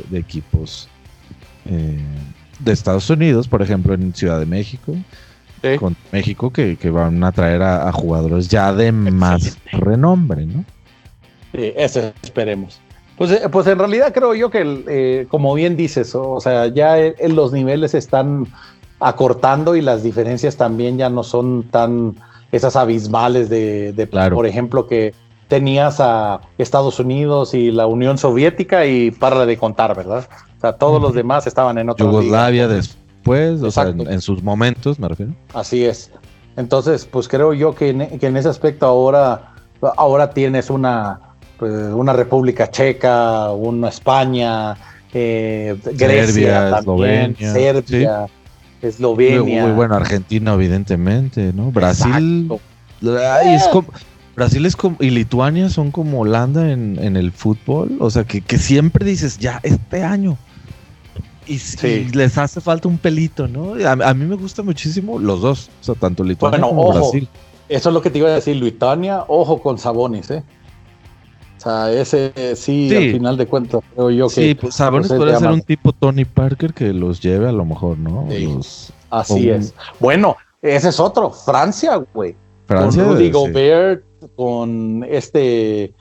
[0.10, 0.90] de, equipos
[1.66, 2.00] eh,
[2.60, 4.96] de Estados Unidos, por ejemplo, en Ciudad de México.
[5.80, 10.64] Con México que, van a traer a, jugadores ya de más renombre, ¿no?
[11.54, 12.80] Sí, eso esperemos.
[13.18, 16.98] Pues, eh, pues en realidad creo yo que, eh, como bien dices, o sea, ya
[17.28, 18.48] los niveles están
[19.00, 22.16] acortando y las diferencias también ya no son tan
[22.52, 25.14] esas abismales de, por ejemplo, que
[25.48, 30.28] tenías a Estados Unidos y la Unión Soviética y para de contar, ¿verdad?
[30.58, 35.00] O sea, todos los demás estaban en otro Yugoslavia después, o sea, en, sus momentos,
[35.00, 35.34] me refiero.
[35.54, 36.12] Así es.
[36.56, 39.54] Entonces, pues creo yo que en, ese aspecto ahora,
[39.96, 41.20] ahora tienes una,
[41.58, 44.76] pues, una República Checa, una España,
[45.14, 48.26] eh, Grecia, también, Eslovenia, Serbia,
[48.82, 49.64] Eslovenia.
[49.66, 51.72] Muy, bueno, Argentina, evidentemente, ¿no?
[51.72, 52.52] Brasil.
[53.46, 53.88] es como,
[54.36, 57.98] Brasil es como, y Lituania son como Holanda en, en el fútbol.
[58.00, 60.38] O sea, que, que, siempre dices, ya, este año.
[61.48, 61.60] Y,
[62.14, 63.74] les hace falta un pelito, ¿no?
[63.88, 67.28] A, mí me gusta muchísimo los dos, o sea, tanto Lituania como Brasil.
[67.70, 70.44] Eso es lo que te iba a decir, Lituania, ojo con Sabonis, ¿eh?
[71.58, 74.34] O sea, ese sí, al final de cuentas, creo yo que.
[74.34, 77.98] Sí, pues Sabonis podría ser un tipo Tony Parker que los lleve a lo mejor,
[77.98, 78.28] ¿no?
[79.10, 79.74] así es.
[80.00, 82.36] Bueno, ese es otro, Francia, güey.
[82.66, 83.04] Francia.
[83.04, 84.04] Con Rudy Gobert,
[84.36, 85.94] con este.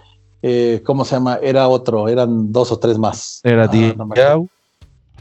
[0.42, 1.38] Eh, ¿Cómo se llama?
[1.42, 3.40] Era otro, eran dos o tres más.
[3.42, 4.40] Era ah,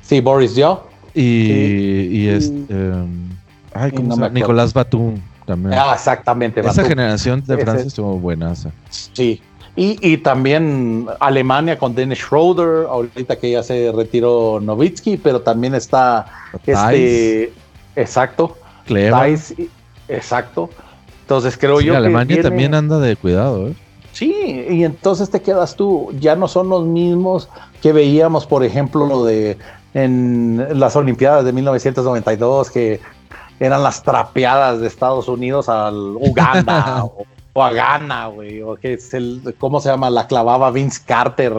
[0.02, 0.78] Sí, Boris Joe.
[1.14, 2.74] Y, este.
[2.74, 3.30] Um,
[3.74, 4.30] ay, ¿cómo se llama?
[4.30, 5.16] Nicolás Batum.
[5.46, 5.74] También.
[5.78, 6.60] Ah, exactamente.
[6.60, 8.54] Esa generación de Francia estuvo buena.
[8.90, 9.42] Sí,
[9.78, 16.28] y, también Alemania con Dennis Schroeder, ahorita que ya se retiró Novitsky, pero también está
[16.66, 17.52] este.
[17.96, 18.58] Exacto.
[20.08, 20.70] exacto.
[21.22, 23.76] Entonces creo yo Alemania también anda de cuidado, ¿eh?
[24.14, 27.50] Sí, y entonces te quedas tú, ya no son los mismos
[27.82, 29.58] que veíamos, por ejemplo, lo de
[29.94, 33.02] en las Olimpiadas de 1992, que
[33.60, 37.26] eran las trapeadas de Estados Unidos al Uganda o
[37.58, 40.10] o a Ghana, güey, o que es el, ¿cómo se llama?
[40.10, 41.54] La clavaba Vince Carter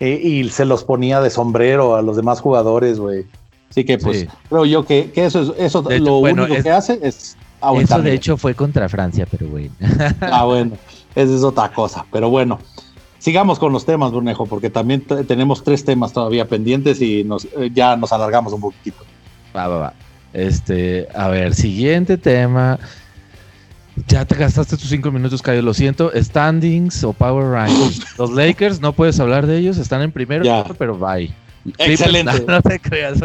[0.00, 3.26] eh, y se los ponía de sombrero a los demás jugadores, güey.
[3.68, 7.36] Así que, pues, creo yo que, eso es eso lo único que hace es
[7.78, 9.70] Eso de hecho fue contra Francia, pero güey.
[10.22, 10.78] ah, bueno,
[11.14, 12.58] esa es otra cosa, pero bueno.
[13.18, 17.70] Sigamos con los temas, Brunejo, porque también tenemos tres temas todavía pendientes y nos, eh,
[17.74, 19.04] ya nos alargamos un poquito.
[19.54, 19.92] Va, va, va.
[20.32, 22.78] Este, a ver, siguiente tema.
[24.08, 25.62] Ya te gastaste tus cinco minutos, Cayo.
[25.62, 26.12] Lo siento.
[26.14, 28.00] Standings o Power Rankings.
[28.18, 29.78] Los Lakers, no puedes hablar de ellos.
[29.78, 30.44] Están en primero,
[30.78, 31.32] pero bye.
[31.78, 32.44] Excelente.
[32.46, 33.18] No, te creas.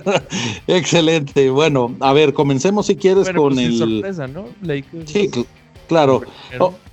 [0.66, 1.50] Excelente.
[1.50, 3.78] Bueno, a ver, comencemos si quieres con pues, el.
[3.78, 4.46] sorpresa, ¿no?
[4.62, 5.10] Lakers.
[5.10, 5.30] Sí,
[5.86, 6.22] claro.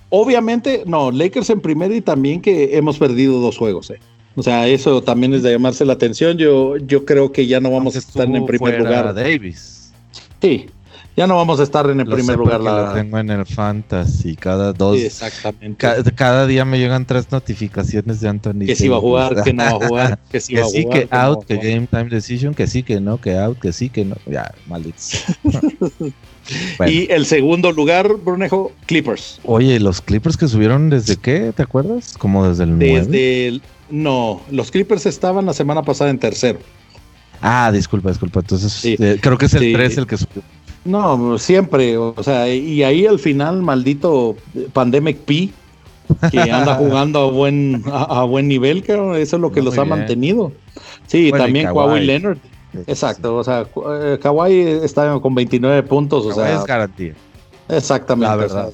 [0.10, 3.99] obviamente, no, Lakers en primero y también que hemos perdido dos juegos, ¿eh?
[4.36, 6.38] O sea, eso también es de llamarse la atención.
[6.38, 9.13] Yo, yo creo que ya no vamos a estar en primer lugar.
[9.13, 9.93] Davis.
[10.41, 10.67] Sí,
[11.15, 12.60] ya no vamos a estar en el primer lugar.
[12.60, 12.88] La...
[12.88, 14.99] Lo tengo en el Fantasy cada dos.
[14.99, 16.12] exactamente.
[16.15, 18.65] cada día me llegan tres notificaciones de Anthony.
[18.65, 21.08] Que si va a jugar, que no va a jugar, que si va a jugar.
[21.08, 24.06] Que out, que game time decision, que sí, que no, que out, que sí, que
[24.06, 24.15] no.
[24.25, 25.23] Ya, malditos.
[26.88, 29.39] Y el segundo lugar, Brunejo, Clippers.
[29.43, 32.15] Oye, los Clippers que subieron desde qué, ¿te acuerdas?
[32.17, 33.62] Como desde el Desde el.
[33.89, 36.60] No, los Clippers estaban la semana pasada en tercero.
[37.41, 38.39] Ah, disculpa, disculpa.
[38.39, 40.43] Entonces, eh, creo que es el 3 el que subió.
[40.86, 44.36] No, siempre, o sea, y ahí al final, maldito
[44.71, 45.50] Pandemic P,
[46.30, 50.52] que anda jugando a buen, a, buen nivel, eso es lo que los ha mantenido.
[51.08, 52.38] Sí, también Kawhi Leonard.
[52.86, 53.65] Exacto, o sea,
[54.02, 56.56] eh, Kawhi está con 29 puntos, o sea.
[56.56, 57.15] Es garantía.
[57.67, 58.30] Exactamente.
[58.30, 58.74] La verdad.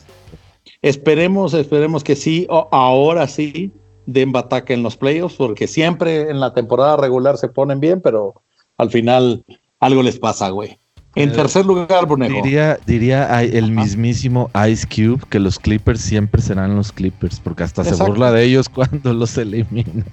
[0.81, 3.71] esperemos, esperemos que sí, ahora sí,
[4.05, 8.41] den bataca en los playoffs, porque siempre en la temporada regular se ponen bien, pero
[8.77, 9.45] al final
[9.79, 10.77] algo les pasa, güey.
[11.15, 12.41] En eh, tercer lugar, Brunejo.
[12.41, 17.83] Diría, diría el mismísimo Ice Cube que los Clippers siempre serán los Clippers, porque hasta
[17.83, 20.05] se burla de ellos cuando los elimina.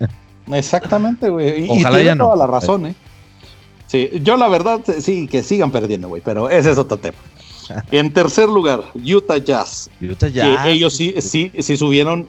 [0.52, 1.66] Exactamente, güey.
[1.66, 2.94] Y, Ojalá tiene toda la razón, ¿eh?
[3.86, 7.16] Sí, yo la verdad, sí, que sigan perdiendo, güey, pero ese es otro tema.
[7.90, 9.90] en tercer lugar, Utah Jazz.
[10.00, 10.66] Utah Jazz.
[10.66, 12.28] ellos sí, sí, sí subieron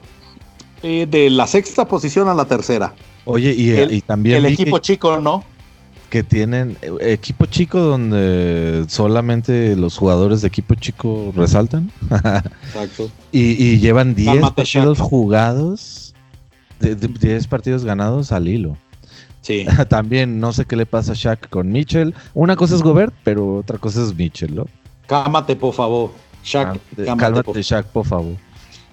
[0.82, 2.94] eh, de la sexta posición a la tercera.
[3.24, 4.38] Oye, y, también.
[4.38, 5.44] El equipo chico, ¿no?
[6.10, 11.90] Que tienen eh, equipo chico donde solamente los jugadores de equipo chico resaltan.
[12.10, 13.10] Exacto.
[13.32, 16.14] y, llevan 10 partidos jugados,
[16.80, 18.76] 10 partidos ganados al hilo.
[19.40, 19.64] Sí.
[19.88, 22.14] También no sé qué le pasa a Shaq con Mitchell.
[22.34, 24.66] Una cosa es Gobert, pero otra cosa es Mitchell, ¿no?
[25.06, 26.10] Cámate, por favor.
[26.44, 26.78] Shaq,
[27.16, 28.34] cálmate, Shaq, por favor.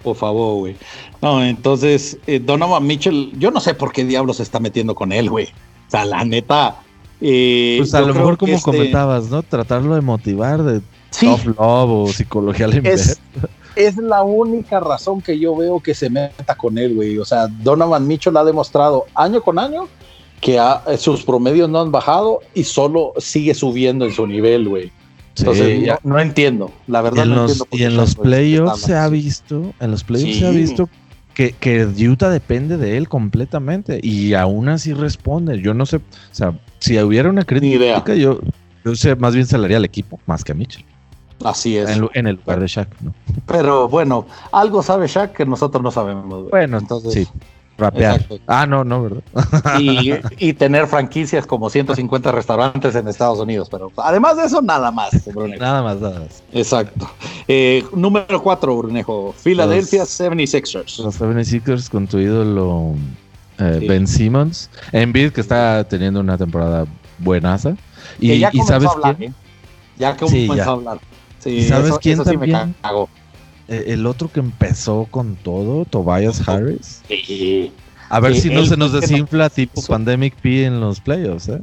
[0.02, 0.76] Por favor, güey.
[1.20, 5.12] No, entonces, eh, Donovan Mitchell, yo no sé por qué diablos se está metiendo con
[5.12, 5.46] él, güey.
[5.46, 6.76] O sea, la neta,
[7.18, 9.42] pues a lo mejor como este comentabas, ¿no?
[9.42, 10.80] Tratarlo de motivar de
[11.18, 13.20] tough love o psicología al es,
[13.76, 17.18] es la única razón que yo veo que se meta con él, güey.
[17.18, 19.88] O sea, Donovan Mitchell ha demostrado año con año
[20.40, 20.60] que
[20.98, 24.92] sus promedios no han bajado y solo sigue subiendo en su nivel, güey.
[25.36, 27.24] Entonces, no, entiendo, la verdad.
[27.24, 30.38] Y en no los, entiendo y en los playoffs se ha visto, en los playoffs
[30.38, 30.88] se ha visto
[31.34, 35.60] que, que Utah depende de él completamente y aún así responde.
[35.62, 36.00] Yo no sé, o
[36.32, 38.40] sea, si hubiera una crítica, yo,
[38.84, 40.84] yo sé, más bien haría al equipo, más que a Mitchell.
[41.44, 41.88] Así es.
[42.14, 43.14] En, el lugar de Shaq, ¿no?
[43.46, 46.50] Pero bueno, algo sabe Shaq que nosotros no sabemos.
[46.50, 47.12] Bueno, entonces.
[47.14, 47.28] sí.
[47.78, 48.16] Rapear.
[48.16, 48.40] Exacto.
[48.48, 49.22] Ah, no, no, ¿verdad?
[49.78, 50.12] Y,
[50.48, 53.68] y tener franquicias como 150 restaurantes en Estados Unidos.
[53.70, 55.10] Pero además de eso, nada más.
[55.32, 55.62] Brunejo.
[55.62, 56.42] Nada más, nada más.
[56.52, 57.08] Exacto.
[57.46, 59.32] Eh, número 4, Brunejo.
[59.44, 61.04] Philadelphia 76ers.
[61.04, 62.96] Los 76ers con tu ídolo
[63.58, 63.86] eh, Sí.
[63.88, 64.70] Ben Simmons.
[64.92, 66.86] Embiid, que está teniendo una temporada
[67.18, 67.74] buenaza.
[68.20, 69.32] Y, que ya y sabes a hablar, quién?
[69.32, 69.34] ¿eh?
[69.98, 70.64] Ya que Sí, comenzó ya.
[70.64, 70.98] a hablar.
[71.40, 72.74] Sí, ¿Y sabes eso- quién eso también?
[73.68, 77.02] Eh, El otro que empezó con todo, Tobias Harris.
[77.08, 77.72] Sí.
[78.08, 79.92] A ver si no se nos que no- desinfla tipo Eso.
[79.92, 81.60] Pandemic P en los playoffs, ¿eh?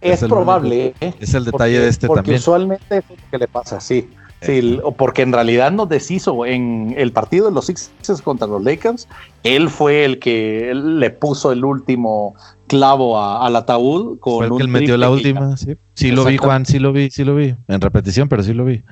[0.00, 0.94] Es, Es probable.
[1.00, 1.14] ¿eh?
[1.20, 2.38] Es el detalle Porque- de este porque también.
[2.38, 4.08] usualmente es lo que le pasa, sí.
[4.42, 9.06] Sí, porque en realidad nos deshizo en el partido de los Sixers contra los Lakers.
[9.42, 12.34] Él fue el que le puso el último
[12.66, 15.74] clavo a- al ataúd con Fue el que él metió la última, sí.
[15.94, 16.38] Sí lo vi.
[16.38, 17.54] Juan, sí lo vi, sí lo vi.
[17.68, 18.82] En repetición, pero sí lo vi.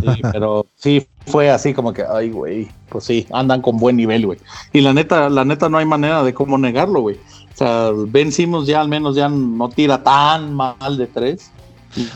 [0.00, 4.24] Sí, pero sí fue así como que, ay, güey, pues sí, andan con buen nivel,
[4.26, 4.38] güey.
[4.72, 7.16] Y la neta, la neta no hay manera de cómo negarlo, güey.
[7.16, 11.50] O sea, Ben Simmons ya al menos ya no tira tan mal de tres.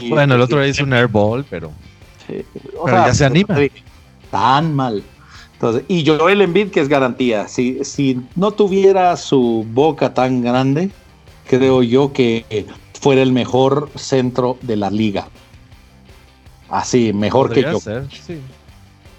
[0.01, 1.71] Y- Bueno, el otro y- hizo un airball, pero
[2.79, 3.57] O Pero ya se anima.
[4.31, 5.03] Tan mal.
[5.55, 7.47] Entonces, y Joel Embiid, que es garantía.
[7.49, 10.91] Si, si no tuviera su boca tan grande,
[11.47, 12.67] creo yo que
[13.01, 15.29] fuera el mejor centro de la liga.
[16.69, 17.79] Así, mejor que yo.
[17.79, 18.39] ser, sí.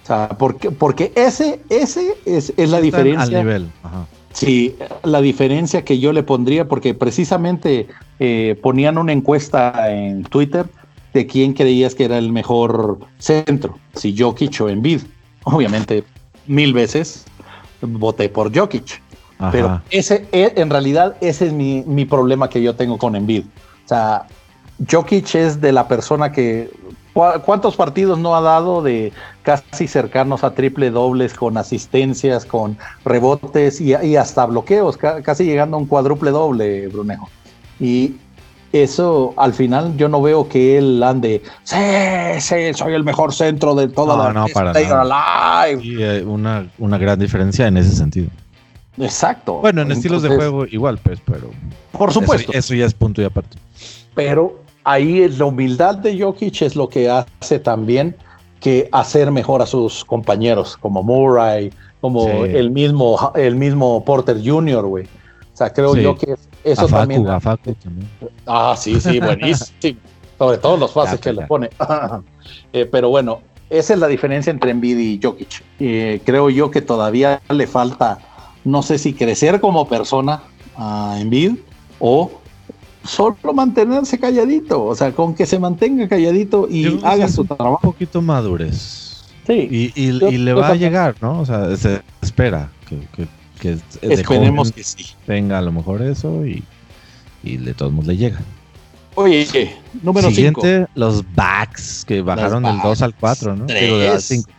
[0.03, 3.39] O sea, porque, porque ese, ese es, es la Están diferencia.
[3.39, 3.71] Al nivel.
[3.83, 4.05] Ajá.
[4.33, 7.87] Sí, la diferencia que yo le pondría, porque precisamente
[8.19, 10.65] eh, ponían una encuesta en Twitter
[11.13, 15.01] de quién creías que era el mejor centro, si Jokic o Embiid.
[15.43, 16.03] Obviamente,
[16.47, 17.25] mil veces
[17.81, 19.01] voté por Jokic.
[19.39, 19.51] Ajá.
[19.51, 23.43] Pero ese, e- en realidad, ese es mi, mi problema que yo tengo con Embiid.
[23.85, 24.25] O sea,
[24.89, 26.71] Jokic es de la persona que.
[27.13, 29.11] ¿cu- ¿Cuántos partidos no ha dado de
[29.43, 35.43] casi cercanos a triple dobles, con asistencias, con rebotes y, y hasta bloqueos, ca- casi
[35.45, 37.29] llegando a un cuádruple doble, Brunejo?
[37.79, 38.15] Y
[38.73, 41.75] eso al final yo no veo que él ande, sí,
[42.39, 45.63] sí, soy el mejor centro de toda No, la no, para nada.
[45.65, 45.81] alive".
[46.19, 48.27] Eh, una, una gran diferencia en ese sentido.
[48.97, 49.55] Exacto.
[49.55, 51.49] Bueno, en estilos de Entonces, juego igual, pues, pero.
[51.91, 52.51] Por supuesto.
[52.51, 53.57] Eso, eso ya es punto y aparte.
[54.15, 58.15] pero ahí es la humildad de Jokic es lo que hace también
[58.59, 62.31] que hacer mejor a sus compañeros, como Murray, como Sí.
[62.53, 65.05] el mismo el mismo Porter Jr., güey.
[65.05, 66.01] O sea, creo Sí.
[66.01, 67.27] yo que eso a Facu, también.
[67.27, 68.09] a Facu también.
[68.45, 69.99] Ah, sí, sí, buenísimo.
[70.37, 71.69] Sobre todo los pases que le pone.
[72.73, 75.63] Eh, pero bueno, esa es la diferencia entre Embiid y Jokic.
[75.79, 78.17] Eh, creo yo que todavía le falta,
[78.65, 80.41] no sé si crecer como persona
[80.75, 81.53] a Embiid
[81.99, 82.31] o
[83.05, 84.83] solo mantenerse calladito.
[84.83, 87.79] O sea, con que se mantenga calladito y Yo haga su Un trabajo.
[87.81, 89.23] poquito madurez.
[89.45, 91.39] Sí, Y, y- Yo- y le va a llegar, ¿no?
[91.41, 93.27] O sea, se espera que, que,
[93.63, 95.05] que de esperemos joven que sí.
[95.25, 96.63] tenga a lo mejor eso y,
[97.43, 98.39] y de todos modos le llega.
[99.15, 99.47] Oye,
[100.01, 100.35] número 5.
[100.35, 103.65] Siguiente, los backs que bajaron del 2 al 4, ¿no?
[103.65, 104.19] Digo, de-.
[104.19, 104.49] 5.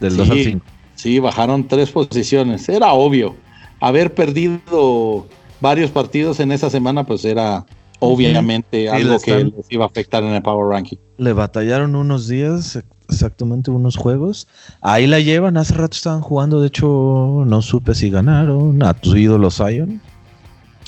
[0.00, 0.44] Del 2 al Sí.
[0.44, 0.64] 5.
[0.96, 2.68] Sí, bajaron tres posiciones.
[2.68, 3.36] Era obvio.
[3.80, 5.26] Haber perdido
[5.60, 7.64] varios partidos en esa semana, pues era
[8.02, 10.96] obviamente algo que les iba a afectar en el Power Ranking.
[11.18, 14.48] Le batallaron unos días, exactamente unos juegos.
[14.80, 19.16] Ahí la llevan, hace rato estaban jugando, de hecho no supe si ganaron a tu
[19.16, 20.00] ídolo Zion,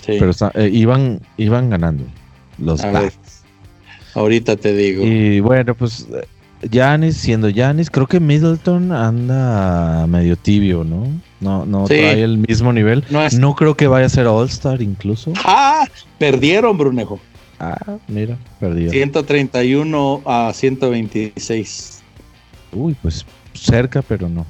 [0.05, 0.17] Sí.
[0.19, 2.05] pero está- eh, iban, iban ganando
[2.59, 2.81] los
[4.15, 5.05] ahorita te digo.
[5.05, 6.07] Y bueno, pues
[6.73, 11.07] Janis, siendo Janis, creo que Middleton anda medio tibio, ¿no?
[11.45, 11.95] No, no Sí.
[11.95, 13.05] trae el mismo nivel.
[13.11, 15.33] No es- No creo que vaya a ser All-Star incluso.
[15.45, 15.85] ¡Ah!
[16.19, 17.21] Perdieron, Brunejo.
[17.61, 18.91] Ah, mira, perdido.
[18.91, 22.03] 131 a 126.
[22.73, 24.45] Uy, pues cerca, pero no.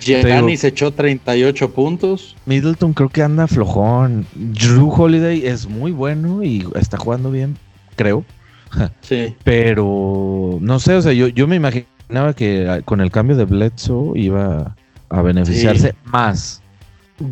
[0.00, 2.36] Giannis echó 38 puntos.
[2.46, 4.26] Middleton creo que anda flojón.
[4.34, 7.58] Drew Holiday es muy bueno y está jugando bien,
[7.96, 8.24] creo.
[9.02, 9.34] Sí.
[9.44, 13.44] Pero no sé, o sea, yo, yo me imaginaba que ah, con el cambio de
[13.44, 14.74] Bledsoe iba
[15.08, 16.62] a beneficiarse más.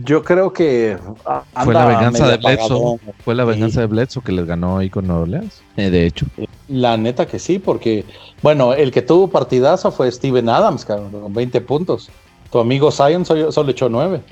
[0.04, 2.98] Yo creo que ah, Fue la venganza de Bledsoe.
[3.22, 3.50] Fue la Sí.
[3.50, 5.62] venganza de Bledsoe que les ganó ahí con Nueva Orleans.
[5.76, 6.24] Eh, de hecho.
[6.68, 8.04] La neta que sí, porque,
[8.42, 12.08] bueno, el que tuvo partidazo fue Steven Adams, cabrón, con 20 puntos.
[12.50, 14.22] Tu amigo Zion solo, solo echó 9.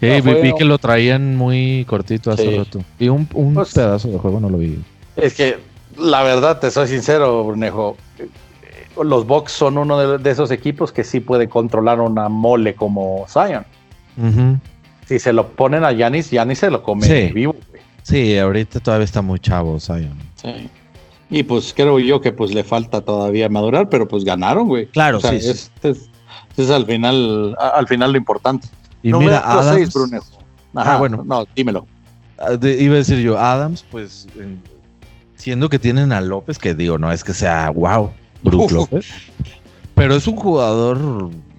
[0.00, 2.56] Eh, No, vi, fue- vi que lo traían muy cortito hace Sí.
[2.58, 2.80] rato.
[2.98, 4.78] Y un, un Pues- pedazo de juego no lo vi.
[5.14, 5.58] Es que,
[5.96, 7.96] la verdad, te soy sincero, Brunejo.
[9.02, 13.26] Los Bucks son uno de, de esos equipos que sí puede controlar una mole como
[13.28, 13.64] Zion.
[15.06, 17.32] Si se lo ponen a Yanis, Yanis se lo come Sí.
[17.32, 17.52] vivo.
[17.70, 17.82] güey.
[18.02, 20.16] Sí, ahorita todavía está muy chavo Zion.
[20.36, 20.68] Sí.
[21.30, 24.86] Y pues creo yo que pues le falta todavía madurar, pero pues ganaron, güey.
[24.86, 25.50] Claro, O sea, sí, sí.
[25.50, 26.10] este es,
[26.50, 28.68] este es al final, a- al final lo importante.
[29.02, 30.24] Y Número mira, Adams, seis, Brunejo.
[30.74, 31.22] Ajá, Ah, bueno.
[31.24, 31.86] No, dímelo.
[32.38, 34.60] ah, de- iba a decir yo, Adams, pues en-
[35.36, 38.10] siendo que tienen a López, que digo, no es que sea wow,
[38.50, 38.70] Brook.
[38.72, 39.06] López,
[39.94, 40.98] pero es un jugador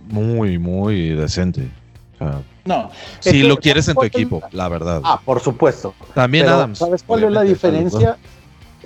[0.09, 1.69] muy, muy decente.
[2.15, 2.89] O sea, No.
[3.19, 5.01] si lo quieres en tu ¿cuál es- equipo, la verdad.
[5.03, 5.93] Ah, por supuesto.
[6.13, 6.77] También Pero, Adams.
[6.79, 8.17] ¿Sabes cuál es la diferencia?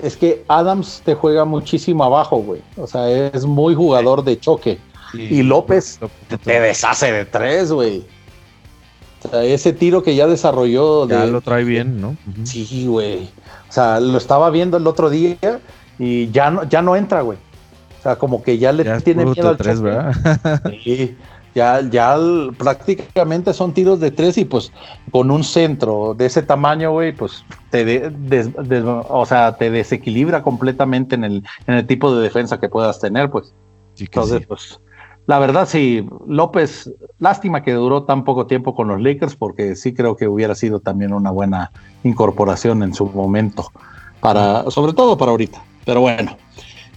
[0.01, 2.61] Es que Adams te juega muchísimo abajo, güey.
[2.77, 4.79] O sea, es muy jugador de choque.
[5.13, 5.99] Y López
[6.43, 8.03] te deshace de tres, güey.
[9.23, 12.15] O sea, ese tiro que ya desarrolló ya de, lo trae bien, ¿no?
[12.43, 13.25] Sí, güey.
[13.69, 15.37] O sea, lo estaba viendo el otro día
[15.99, 17.37] y ya no, ya no entra, güey.
[18.01, 19.79] O sea, como que ya le Ya tiene miedo al tres.
[20.83, 21.15] Sí,
[21.53, 24.71] ya, ya el- prácticamente son tiros de tres y pues
[25.11, 29.69] con un centro de ese tamaño, güey, pues te, de- des- des- o sea, te
[29.69, 33.53] desequilibra completamente en el, en el tipo de defensa que puedas tener, pues.
[33.93, 34.45] Sí Entonces, sí.
[34.47, 34.79] pues,
[35.27, 39.93] la verdad, sí, López, lástima que duró tan poco tiempo con los Lakers, porque sí
[39.93, 41.71] creo que hubiera sido también una buena
[42.03, 43.71] incorporación en su momento,
[44.21, 45.61] para, sobre todo para ahorita.
[45.85, 46.35] Pero bueno,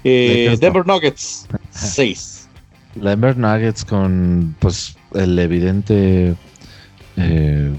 [0.04, 0.56] eh.
[0.60, 2.48] Denver Nuggets, 6.
[2.94, 6.34] Denver Nuggets con pues el evidente
[7.16, 7.72] eh,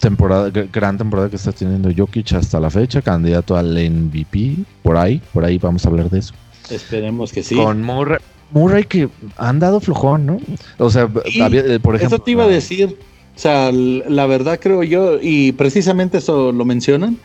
[0.00, 4.96] temporada, gr- gran temporada que está teniendo Jokic hasta la fecha, candidato al MVP, por
[4.96, 6.34] ahí, por ahí vamos a hablar de eso.
[6.70, 7.54] Esperemos que sí.
[7.54, 8.18] Con Murray,
[8.52, 10.40] Murray que han dado flojón, ¿no?
[10.78, 11.02] O sea,
[11.42, 12.96] había- eh, por ejemplo, Eso te iba a decir.
[13.36, 17.16] O sea, la verdad creo yo, y precisamente eso lo mencionan,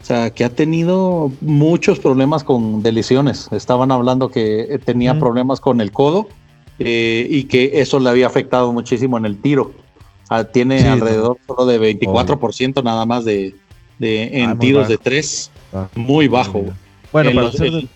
[0.00, 3.48] o sea, que ha tenido muchos problemas con de lesiones.
[3.52, 6.28] Estaban hablando que eh, tenía problemas con el codo
[6.78, 9.72] eh, y que eso le había afectado muchísimo en el tiro.
[10.30, 13.54] Ah, tiene Sí, alrededor solo de 24% nada más de,
[13.98, 14.90] de en Ah, muy tiros bajo.
[14.92, 15.50] de tres.
[15.72, 16.64] Ah, Muy bajo.
[17.12, 17.88] Bueno, en para los- en- de-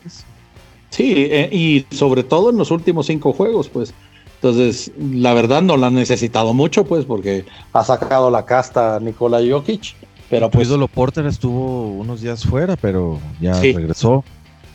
[0.90, 3.94] Sí, eh, y sobre todo en los últimos cinco juegos, pues.
[4.34, 9.38] Entonces, la verdad no la han necesitado mucho, pues, porque ha sacado la casta Nikola
[9.48, 9.94] Jokic,
[10.32, 13.72] pero pues, ídolo Porter estuvo unos días fuera, pero ya Sí.
[13.72, 14.24] regresó.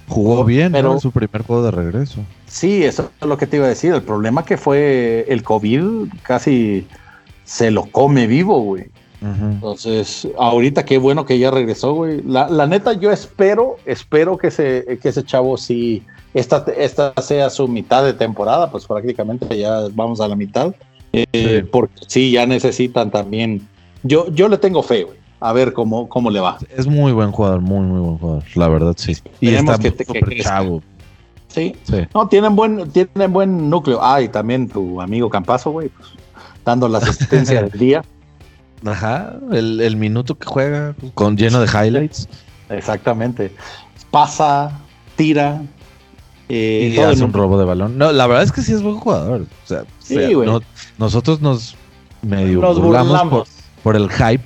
[0.07, 0.93] Jugó bien, Pero- ¿no?
[0.93, 2.21] En su primer juego de regreso.
[2.45, 3.93] sí, eso es lo que te iba a decir.
[3.93, 6.87] El problema que fue el COVID casi
[7.43, 8.85] se lo come vivo, güey.
[9.21, 12.21] Entonces, ahorita qué bueno que ya regresó, güey.
[12.23, 16.03] La, la neta, yo espero, espero que ese, que ese chavo sí,
[16.33, 20.73] esta, esta sea su mitad de temporada, pues prácticamente ya vamos a la mitad.
[21.13, 21.67] Eh, Sí.
[21.71, 23.67] Porque sí, ya necesitan también.
[24.03, 25.17] Yo, yo le tengo fe, güey.
[25.39, 26.57] A ver cómo, cómo le va.
[26.75, 29.15] Es muy buen jugador, muy, muy buen jugador, la verdad, sí.
[29.39, 30.81] Y está que chavo.
[31.47, 31.75] Sí.
[31.83, 32.07] Sí.
[32.13, 33.99] No, tienen buen, tienen buen núcleo.
[34.01, 36.09] Ah, y también tu amigo Campazo, güey, pues,
[36.65, 38.03] dando la asistencia del día.
[38.85, 42.27] Ajá, el, el minuto que juega con lleno de highlights
[42.69, 43.51] Exactamente.
[44.11, 44.71] Pasa,
[45.15, 45.61] tira.
[46.49, 47.97] eh, y todo hace un robo de balón.
[47.97, 49.41] No, la verdad es que sí es buen jugador.
[49.41, 50.47] O sea, Sí, o sea, güey.
[50.47, 50.61] no-
[50.97, 51.75] nosotros nos
[52.21, 53.49] medio Nos burlamos, burlamos.
[53.83, 54.43] Por, por el hype,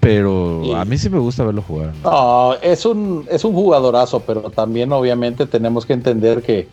[0.00, 1.92] pero a mí sí me gusta verlo jugar.
[2.02, 2.10] ¿no?
[2.10, 6.68] No, es un, es un jugadorazo, pero también obviamente tenemos que entender que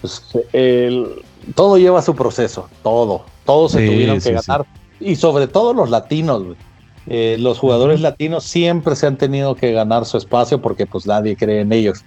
[0.00, 0.22] pues,
[0.52, 1.22] el-
[1.54, 4.66] todo lleva su proceso, todo, todos se Sí, tuvieron que sí, ganar,
[4.98, 6.42] y sobre todo los latinos.
[7.06, 11.34] Eh, los jugadores latinos siempre se han tenido que ganar su espacio porque pues nadie
[11.34, 12.04] cree en ellos.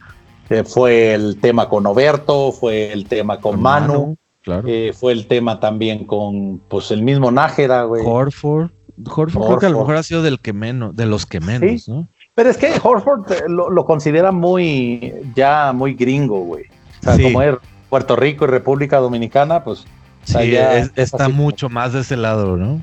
[0.49, 4.67] Eh, fue el tema con Oberto, fue el tema con, Manu, claro.
[4.67, 8.03] eh, fue el tema también con pues el mismo Nájera, güey.
[8.05, 8.69] Horford.
[9.06, 11.88] Horford creo que a lo mejor ha sido del que menos, de los que menos,
[11.89, 12.08] ¿no?
[12.36, 16.64] Pero es que Horford eh, lo, lo considera muy, ya muy gringo, güey.
[17.02, 17.24] O sea, Sí.
[17.24, 17.56] como es
[17.89, 19.86] Puerto Rico y República Dominicana, pues.
[20.24, 22.82] Sí, es- está como- mucho más de ese lado, ¿no?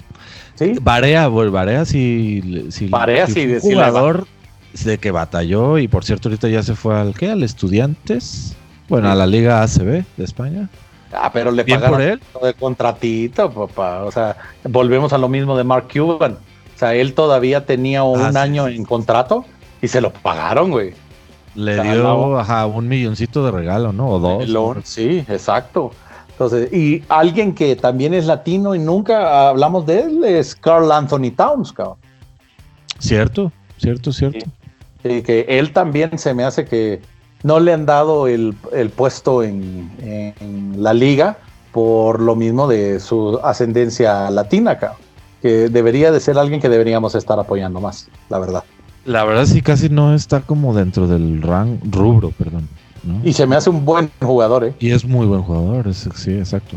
[0.55, 4.27] Sí, Barea, bueno, Barea sí, sí, Barea sí un jugador
[4.85, 7.31] de que batalló y por cierto ahorita ya se fue al ¿qué?
[7.31, 8.55] Al Estudiantes,
[8.89, 10.69] bueno, a la Liga ACB de España.
[11.13, 12.21] Ah, pero le pagaron por él.
[12.43, 14.05] de contratito, papá.
[14.05, 16.33] O sea, volvemos a lo mismo de Mark Cuban.
[16.75, 19.45] O sea, él todavía tenía un Ah, sí, año en contrato
[19.83, 20.95] y se lo pagaron, güey.
[21.55, 22.39] Le O sea, dio no.
[22.39, 24.09] ajá, un milloncito de regalo, ¿no?
[24.09, 24.49] O dos.
[24.49, 24.81] Lo- ¿no?
[24.85, 25.91] sí, exacto.
[26.31, 31.33] Entonces, y alguien que también es latino y nunca hablamos de él es Carl Anthony
[31.37, 31.97] Towns, cabrón.
[32.99, 34.47] Cierto, cierto, cierto.
[35.03, 37.01] Sí, que él también se me hace que
[37.43, 41.38] no le han dado el, el puesto en, en la liga
[41.72, 44.78] por lo mismo de su ascendencia latina.
[45.41, 48.64] Que debería de ser alguien que deberíamos estar apoyando más, la verdad.
[49.07, 52.68] La verdad sí casi no está como dentro del rang, rubro, perdón.
[53.03, 53.20] ¿no?
[53.24, 54.74] Y se me hace un buen jugador, ¿eh?
[54.78, 56.76] Y es muy buen jugador, es- sí, exacto.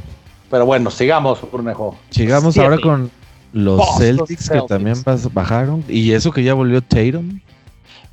[0.49, 1.97] Pero bueno, sigamos, Urnejo.
[2.11, 2.65] Sigamos Siete.
[2.65, 3.11] ahora con
[3.51, 4.67] los Boston Celtics, que Celtics.
[4.69, 4.97] también
[5.33, 5.83] bajaron.
[5.89, 7.41] Y eso que ya volvió Tatum.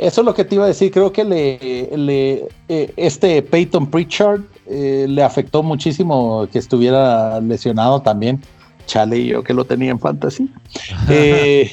[0.00, 0.90] Eso es lo que te iba a decir.
[0.90, 8.00] Creo que le, le eh, este Peyton Pritchard eh, le afectó muchísimo que estuviera lesionado
[8.00, 8.40] también.
[8.86, 10.48] Chale, yo que lo tenía en fantasy.
[11.10, 11.70] Eh,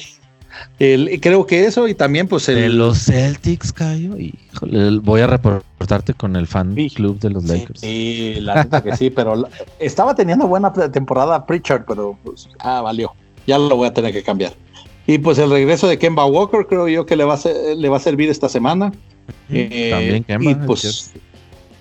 [0.80, 4.16] el- creo que eso y también pues el, De los Celtics, Cayo.
[4.18, 6.90] Híjole, voy a reportarte con el fan Sí.
[6.90, 7.80] club de los Sí, Lakers.
[7.80, 9.48] Sí, la neta que sí, pero la-
[9.78, 13.12] estaba teniendo buena temporada Pritchard, pero pues, ah, valió.
[13.46, 14.52] Ya lo voy a tener que cambiar.
[15.08, 17.88] Y pues el regreso de Kemba Walker creo yo que le va a, ser- le
[17.88, 18.92] va a servir esta semana.
[19.48, 21.12] Eh, También Kemba, Y es pues,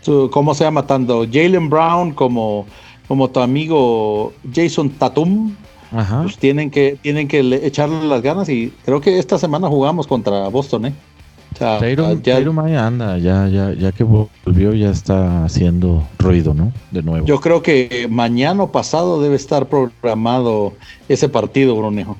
[0.01, 0.87] su- ¿cómo se llama?
[0.87, 2.65] Tanto Jalen Brown como,
[3.05, 5.53] como tu amigo Jason Tatum,
[5.91, 6.21] Ajá.
[6.23, 10.07] pues tienen que, tienen que le- echarle las ganas y creo que esta semana jugamos
[10.07, 10.93] contra Boston, ¿eh?
[11.53, 12.21] O sea, Tatum,
[12.69, 16.71] ya- anda, ya, ya, ya que volvió, ya está haciendo ruido, ¿no?
[16.91, 17.25] De nuevo.
[17.27, 20.71] Yo creo que mañana o pasado debe estar programado
[21.09, 22.15] ese partido, Brunejo,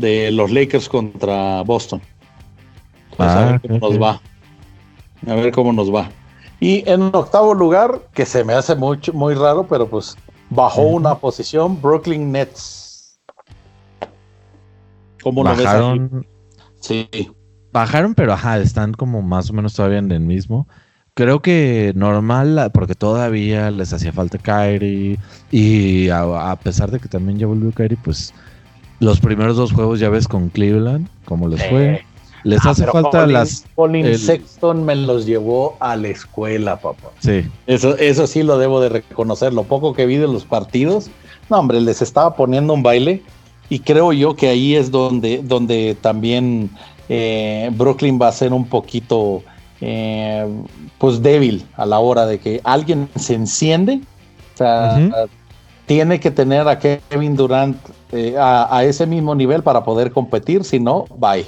[0.00, 2.02] de los Lakers contra Boston.
[3.16, 4.20] Pues a Ah, ver cómo nos va.
[5.26, 6.14] A ver cómo nos va.
[6.60, 10.16] Y en octavo lugar, que se me hace mucho, muy raro, pero pues
[10.50, 13.20] bajó una posición, Brooklyn Nets.
[15.22, 16.02] ¿Cómo lo ves aquí?
[16.02, 16.26] bajaron,
[16.80, 17.08] Sí,
[17.72, 20.68] bajaron, pero ajá, están como más o menos todavía en el mismo.
[21.14, 25.18] Creo que normal, porque todavía les hacía falta Kyrie.
[25.50, 28.34] Y a, a pesar de que también ya volvió Kyrie, pues
[29.00, 31.94] los primeros dos juegos ya ves con Cleveland, cómo les fue.
[31.94, 32.04] Eh,
[32.42, 33.64] Les ah, hace falta Colin- las.
[33.74, 37.08] Colin el- Sexton me los llevó a la escuela, papá.
[37.18, 39.52] Sí, Eso, eso sí lo debo de reconocer.
[39.52, 41.10] Lo poco que vi de los partidos,
[41.50, 43.22] no, hombre, les estaba poniendo un baile.
[43.68, 46.70] Y creo yo que ahí es donde, donde también
[47.08, 49.42] eh, Brooklyn va a ser un poquito
[49.82, 50.46] eh,
[50.98, 54.00] pues débil a la hora de que alguien se enciende.
[54.54, 55.10] O sea.
[55.90, 57.76] Tiene que tener a Kevin Durant
[58.12, 60.62] eh, a, a ese mismo nivel para poder competir.
[60.62, 61.44] Si no, bye.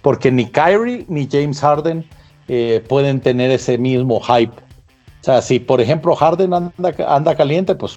[0.00, 2.04] Porque ni Kyrie ni James Harden
[2.48, 4.50] eh, pueden tener ese mismo hype.
[4.50, 7.96] O sea, si por ejemplo Harden anda, anda caliente, pues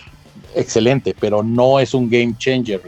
[0.53, 2.83] excelente, pero no es un game changer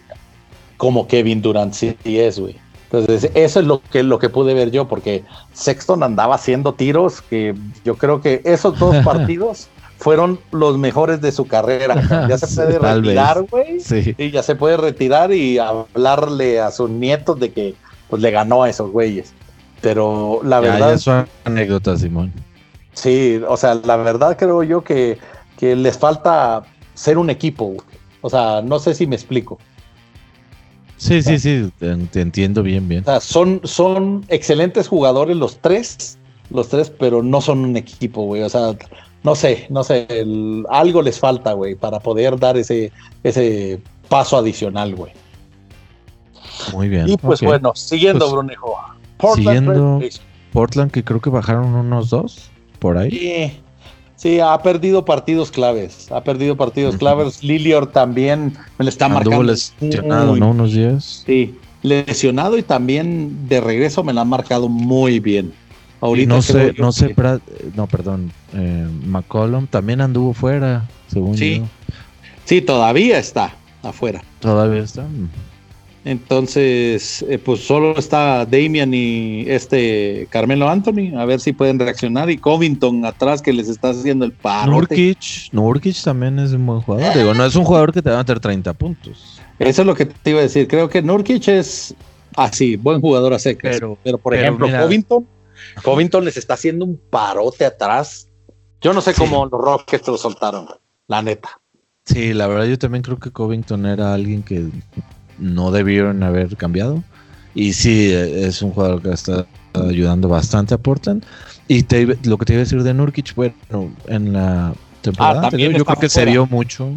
[0.78, 2.58] como Kevin Durant sí es, güey.
[2.92, 7.24] Entonces, eso es lo que, lo que pude ver yo, porque Sexton andaba haciendo tiros
[7.24, 9.68] que yo creo que esos dos partidos
[9.98, 12.28] fueron los mejores de su carrera.
[12.30, 13.80] Ya se puede retirar, güey.
[13.80, 14.16] sí.
[14.18, 17.76] Sí, ya se puede retirar y hablarle a sus nietos de que
[18.10, 19.34] pues le ganó a esos güeyes.
[19.82, 22.34] Pero la Ya, verdad, ya es una anécdota, Simón.
[22.94, 25.20] sí, o sea, la verdad creo yo que,
[25.58, 27.76] que les falta ser un equipo.
[28.22, 29.60] O sea, no sé si me explico.
[30.98, 33.02] Sí, sí, sí, te, te entiendo bien, bien.
[33.02, 36.18] O sea, son, son excelentes jugadores los tres,
[36.50, 38.42] los tres, pero no son un equipo, güey.
[38.42, 38.76] O sea,
[39.28, 44.38] no sé, no sé, el- algo les falta, güey, para poder dar ese, ese paso
[44.38, 45.12] adicional, güey.
[46.72, 47.10] Muy bien.
[47.10, 48.76] Y pues bueno, siguiendo, Pues, Brunejo.
[49.36, 50.22] siguiendo- Trailblazers.
[50.54, 52.50] Portland, que creo que bajaron unos dos
[52.80, 53.12] por ahí.
[53.12, 53.60] Sí,
[54.16, 56.10] sí, ha perdido partidos claves.
[56.10, 57.44] Ha perdido partidos claves.
[57.44, 59.44] Lilior también me le está Anduvo marcando.
[59.44, 60.52] lesionado, muy- ¿no?
[60.52, 61.24] Unos días.
[61.26, 61.54] Sí,
[61.84, 65.52] lesionado y también de regreso me la han marcado muy bien.
[66.00, 67.40] Ahorita no sé, no sé, que-
[67.76, 71.60] no, perdón, eh, McCollum también anduvo fuera, según Sí.
[71.60, 71.66] yo.
[72.46, 74.24] Sí, todavía está afuera.
[74.40, 75.06] Todavía está.
[76.06, 82.30] Entonces, eh, pues solo está Damian y este Carmelo Anthony, a ver si pueden reaccionar.
[82.30, 84.72] Y Covington atrás que les está haciendo el paro.
[84.72, 87.14] Nurkic, Nurkic también es un buen jugador.
[87.18, 89.42] Digo, no es un jugador que te va a meter 30 puntos.
[89.60, 90.68] Eso es lo que te iba a decir.
[90.68, 91.94] Creo que Nurkic es
[92.38, 93.76] así, buen jugador a secas.
[93.76, 95.26] Pero- Pero, por pero ejemplo, mira- Covington,
[95.84, 98.28] Covington les está haciendo un parote atrás.
[98.82, 99.22] Yo no sé Sí.
[99.22, 100.68] cómo los Rockets lo soltaron,
[101.08, 101.50] la neta.
[102.06, 104.66] Sí, la verdad yo también creo que Covington era alguien que
[105.38, 107.04] no debieron haber cambiado.
[107.54, 111.26] Y sí, eh, es un jugador que está ayudando bastante a Portland.
[111.68, 113.56] Y te lo que te iba a decir de Nurkic, bueno,
[114.08, 116.92] en la temporada Ah, anterior, yo creo que se vio mucho.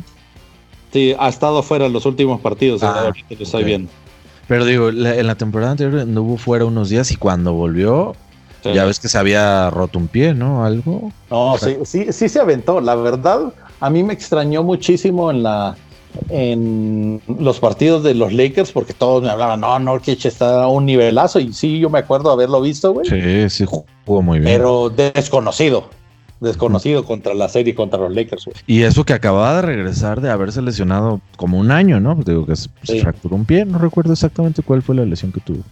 [0.93, 2.83] Sí, ha estado fuera en los últimos partidos.
[2.83, 3.91] Ah, ahorita lo estoy viendo.
[4.49, 8.15] Pero digo, la- en la temporada anterior anduvo fuera unos días y cuando volvió,
[8.63, 8.73] Sí.
[8.75, 10.65] ya ves que se había roto un pie, ¿no?
[10.65, 11.13] Algo.
[11.31, 12.81] No, sí, sí, sí se aventó.
[12.81, 15.77] La verdad, a mí me extrañó muchísimo en la
[16.29, 20.85] en los partidos de los Lakers porque todos me hablaban, no, Nurkic está a un
[20.87, 23.07] nivelazo y sí, yo me acuerdo haberlo visto, güey.
[23.09, 23.65] Sí, sí,
[24.05, 24.51] jugó muy bien.
[24.53, 25.89] pero desconocido,
[26.41, 28.57] desconocido contra la serie contra los Lakers, güey.
[28.67, 32.15] Y eso que acababa de regresar de haberse lesionado como un año, ¿no?
[32.17, 33.01] Digo que se, se Sí.
[33.01, 35.63] fracturó un pie, no recuerdo exactamente cuál fue la lesión que tuvo.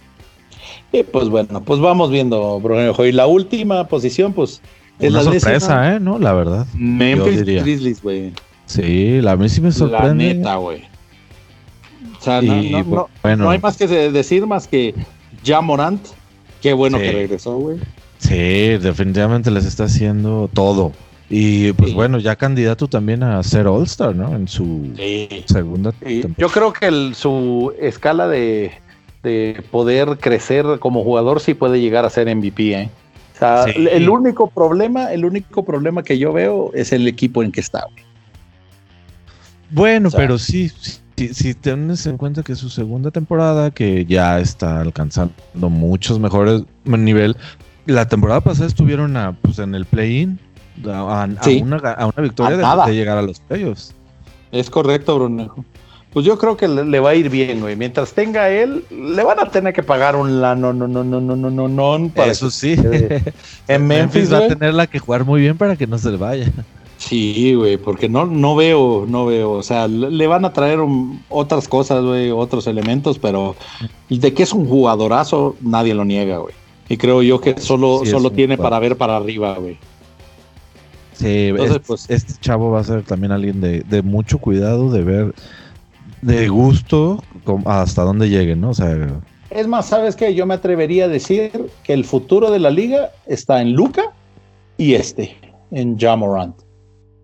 [0.92, 3.04] Y pues bueno, pues vamos viendo, Brunejo.
[3.04, 4.62] Y la última posición, pues,
[4.98, 5.60] es Una la décima.
[5.60, 6.00] sorpresa, ¿eh?
[6.00, 6.18] ¿No?
[6.18, 6.66] La verdad.
[6.74, 7.44] Memphis.
[7.44, 8.32] Grizzlies, güey.
[8.66, 10.34] Sí, la a mí sí me La sorprende.
[10.34, 10.82] neta, güey.
[12.18, 14.94] O sea, no, y no- no- bueno, no hay más que de- decir más que
[15.44, 16.00] ya Morant
[16.60, 17.04] Qué bueno Sí.
[17.04, 17.76] que regresó, güey.
[18.18, 18.34] Sí,
[18.78, 20.90] definitivamente les está haciendo todo.
[21.30, 21.94] Y pues Sí.
[21.94, 24.34] bueno, ya candidato también a ser All-Star, ¿no?
[24.34, 25.28] En su Sí.
[25.46, 26.34] segunda temporada.
[26.36, 28.72] yo creo que el- su escala de,
[29.22, 32.90] de poder crecer como jugador sí puede llegar a ser MVP, ¿eh?
[33.34, 33.86] O sea, Sí.
[33.90, 37.84] el único problema, el único problema que yo veo es el equipo en que está.
[37.90, 38.04] güey.
[39.70, 40.68] Bueno, O sea- pero sí,
[41.16, 45.34] sí, si tienes en cuenta que su segunda temporada, que ya está alcanzando
[45.68, 47.36] muchos mejores nivel.
[47.86, 50.38] La temporada pasada estuvieron a, pues, en el play-in
[50.86, 51.60] a, a- Sí.
[51.60, 53.94] a una, a una victoria A de, de llegar a los playoffs.
[54.52, 55.64] Es correcto, Brunejo
[56.18, 57.76] pues yo creo que le, va a ir bien, güey.
[57.76, 61.20] Mientras tenga él, le van a tener que pagar un la no, no, no, no,
[61.20, 62.08] no, no, no.
[62.08, 62.74] Para Eso sí.
[63.68, 66.50] En Memphis, va a tenerla que jugar muy bien para que no se le vaya.
[66.96, 69.52] Sí, güey, porque no, no veo, no veo.
[69.52, 70.80] O sea, le van a traer
[71.28, 73.54] otras cosas, güey, otros elementos, pero
[74.08, 76.54] de que es un jugadorazo, nadie lo niega, güey.
[76.88, 79.78] Y creo yo que solo, solo tiene para ver para arriba, güey.
[81.12, 84.90] Sí, Entonces, este, pues, este chavo va a ser también alguien de, de mucho cuidado,
[84.90, 85.34] de ver
[86.22, 87.22] de gusto
[87.64, 88.70] hasta dónde llegue, ¿no?
[88.70, 88.96] O sea,
[89.50, 90.34] Es más, ¿sabes qué?
[90.34, 94.02] Yo me atrevería a decir que el futuro de la liga está en Luca
[94.76, 95.36] y este,
[95.70, 96.56] en Jamorant.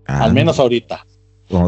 [0.06, 1.04] ah, Al menos ahorita.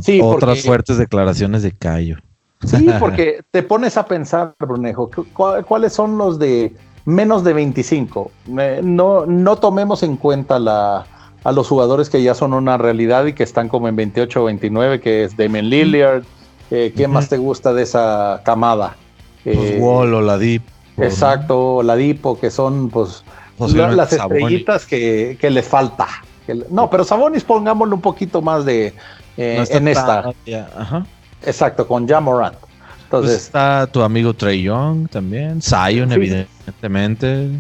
[0.03, 2.17] sí, otras porque- fuertes declaraciones de Cayo.
[2.65, 6.75] Sí, porque te pones a pensar, Brunejo, ¿cu- cu- ¿cuáles son los de
[7.05, 8.31] menos de 25?
[8.59, 11.05] Eh, No, no tomemos en cuenta la,
[11.45, 14.45] a los jugadores que ya son una realidad y que están como en 28 o
[14.47, 16.25] 29, que es Damien Lillard.
[16.71, 18.97] Eh, ¿Qué más te gusta de esa camada?
[19.45, 20.63] Pues Eh, Wall o la Deep.
[20.99, 23.23] Exacto, la Dipo, que son pues
[23.59, 26.07] la- las estrellitas que, que les falta.
[26.47, 28.95] Le- no, pero Sabonis pongámosle un poquito más de
[29.37, 30.33] eh, No en esta.
[30.79, 31.07] Ajá.
[31.45, 32.57] Exacto, con Jamorant.
[32.59, 35.61] Pues Entonces, está tu amigo Trey Young también.
[35.63, 36.15] Zion, Sí.
[36.15, 37.51] evidentemente.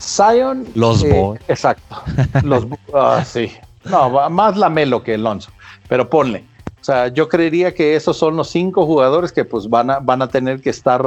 [0.00, 0.66] Zion.
[0.74, 1.40] Los eh, Boys.
[1.48, 2.02] Exacto.
[2.42, 3.52] Los ah, sí.
[3.84, 5.50] No, más Lamelo que Alonso.
[5.88, 6.44] Pero ponle.
[6.80, 10.22] O sea, yo creería que esos son los cinco jugadores que pues van a, van
[10.22, 11.04] a tener que estar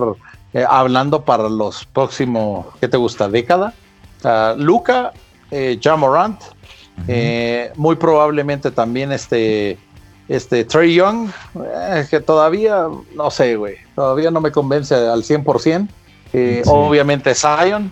[0.53, 3.27] eh, hablando para los próximos, ¿qué te gusta?
[3.27, 3.73] ¿Década?
[4.23, 5.11] Ah, Luca,
[5.51, 6.39] eh, Ja Morant,
[7.07, 9.77] eh, muy probablemente también este,
[10.27, 15.87] este Trey Young, eh, que todavía, no sé, güey, todavía no me convence al 100%.
[16.33, 16.69] Eh, Sí.
[16.71, 17.91] Obviamente Zion.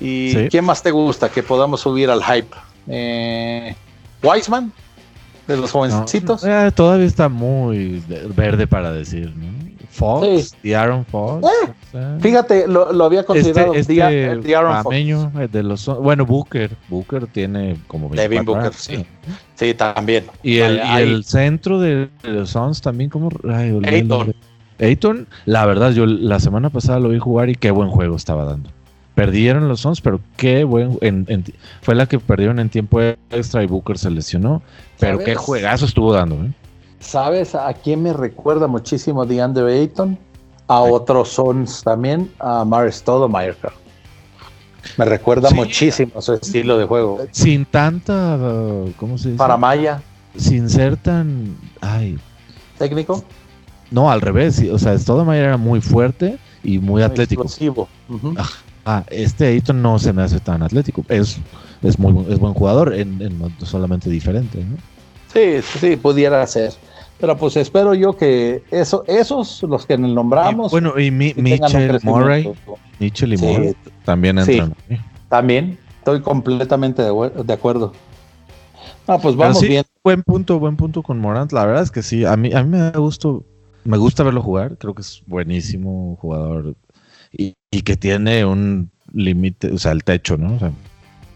[0.00, 0.48] ¿Y Sí.
[0.50, 2.54] quién más te gusta que podamos subir al hype?
[2.88, 3.74] Eh,
[4.22, 4.72] Wiseman,
[5.52, 6.44] de los No, jovencitos.
[6.44, 9.52] eh, todavía está muy de- verde para decir, ¿no?
[9.90, 11.44] Fox, y Aaron Fox.
[11.46, 14.84] Eh, o sea, Fíjate, lo, lo había considerado este, este eh, De'Aaron Fox.
[14.84, 19.06] pameño, eh, de los bueno Booker Booker tiene como Devin 24 Booker, años, sí.
[19.54, 20.24] Sí, también.
[20.42, 23.28] y el, y el centro de, los Suns también como
[23.84, 24.34] Ayton.
[24.80, 28.44] Ayton, la verdad yo la semana pasada lo vi jugar y qué buen juego estaba
[28.46, 28.70] dando
[29.14, 31.44] perdieron los Suns pero qué buen en- en-
[31.82, 33.00] fue la que perdieron en tiempo
[33.30, 34.62] extra y Booker se lesionó
[34.98, 36.52] pero qué juegazo estuvo dando ¿eh?
[37.00, 40.16] ¿Sabes a quién me recuerda muchísimo DeAndre Ayton?
[40.68, 43.54] A otros Sons también, a Mar Stoudemire.
[43.60, 43.72] creo.
[44.96, 45.54] Me recuerda Sí.
[45.54, 47.18] muchísimo su estilo de juego.
[47.32, 49.38] sin tanta uh, ¿cómo se dice?
[49.38, 50.00] Para Maya,
[50.36, 52.18] sin ser tan ay
[52.78, 53.22] técnico,
[53.90, 57.88] no al revés o sea Stoudemire era muy fuerte y muy atlético explosivo.
[58.08, 58.34] Ujú.
[58.84, 61.04] Ah, este Ayton no se me hace tan atlético.
[61.08, 61.38] Es,
[61.82, 64.76] es muy es buen jugador, en, en- solamente diferente, ¿no?
[65.32, 66.72] Sí, sí, pudiera ser.
[67.20, 71.40] Pero pues espero yo que eso, esos, los que Y, nombramos, bueno, y Mi- sí
[71.40, 72.00] Mitchell.
[72.02, 72.52] Murray,
[72.98, 73.74] Mitchell y Sí, Murray
[74.04, 74.52] también Sí.
[74.52, 74.74] entran.
[74.88, 74.98] ¿eh?
[75.28, 77.92] También, estoy completamente de, acuer- de acuerdo.
[79.06, 79.84] Ah, pues vamos sí, bien.
[80.02, 81.52] Buen punto, buen punto con Morant.
[81.52, 83.44] La verdad es que sí, a mí, a mí me da gusto,
[83.84, 84.76] me gusta verlo jugar.
[84.78, 86.74] Creo que es buenísimo jugador
[87.32, 90.54] y, y que tiene un límite, o sea, el techo, ¿no?
[90.56, 90.70] O sea,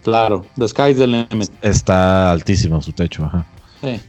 [0.02, 1.50] Claro, the sky's the limit.
[1.62, 3.44] está altísimo su techo, ajá.
[3.80, 4.00] Sí.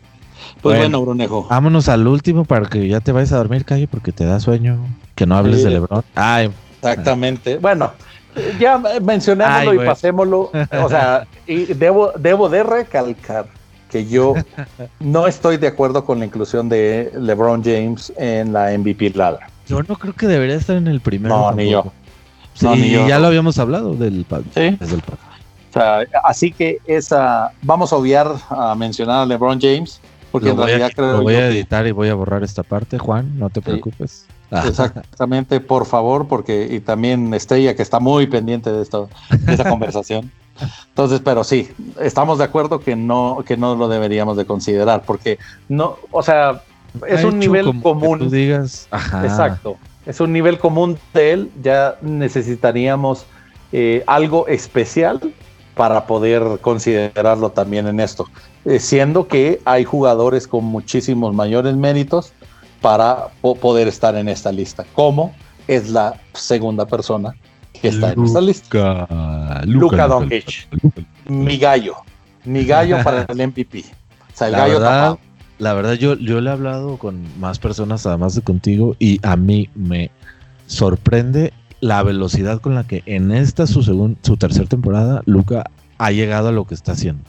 [0.61, 0.79] Pues Bueno.
[0.79, 1.47] bueno, Brunejo.
[1.49, 4.77] Vámonos al último para que ya te vayas a dormir, Calle, porque te da sueño.
[5.15, 5.63] Que no hables Sí.
[5.65, 6.03] de LeBron.
[6.13, 7.57] Ay, Exactamente.
[7.57, 7.91] Bueno,
[8.59, 10.51] ya mencionémoslo Ay, y pasémoslo.
[10.83, 13.47] O sea, y debo, debo de recalcar
[13.89, 14.35] que yo
[14.99, 19.39] no estoy de acuerdo con la inclusión de LeBron James en la MVP ladder.
[19.67, 21.37] Yo no creo que debería estar en el primero.
[21.37, 21.91] No, ni yo.
[22.53, 23.07] Sí, No, ni yo.
[23.07, 24.77] ya lo habíamos hablado del pa- Sí.
[24.79, 29.59] desde el pa- O sea, así que esa, vamos a obviar a mencionar a LeBron
[29.61, 29.99] James,
[30.31, 32.15] porque Lo en realidad a, creo lo voy yo a que- editar y voy a
[32.15, 33.65] borrar esta parte, Juan, no te Sí.
[33.65, 34.25] preocupes.
[34.49, 39.51] Ah, Exactamente, por favor, porque y también Estrella que está muy pendiente de esto, de
[39.53, 40.31] esta conversación.
[40.89, 41.69] Entonces, pero sí,
[42.01, 45.37] estamos de acuerdo que no, que no lo deberíamos de considerar, porque
[45.69, 46.63] no, o sea,
[47.07, 48.19] es un nivel común.
[48.19, 49.23] tú digas, ajá.
[49.25, 49.77] Exacto.
[50.05, 51.51] Es un nivel común de él.
[51.61, 53.25] Ya necesitaríamos
[53.71, 55.19] eh, algo especial
[55.75, 58.25] para poder considerarlo también en esto,
[58.65, 62.33] eh, siendo que hay jugadores con muchísimos mayores méritos
[62.81, 65.35] para po- poder estar en esta lista, como
[65.67, 67.35] es la segunda persona
[67.79, 68.67] que está en esta lista.
[69.05, 70.67] Luca, Luka Doncic.
[71.25, 71.97] Mi gallo,
[72.45, 73.79] mi gallo para el MVP.
[73.79, 75.19] O sea, el La gallo verdad, tapado.
[75.59, 79.35] La verdad yo, yo le he hablado con más personas además de contigo y a
[79.35, 80.11] mí me
[80.67, 86.11] sorprende la velocidad con la que en esta su segun- su tercera temporada Luca ha
[86.11, 87.23] llegado a lo que está haciendo.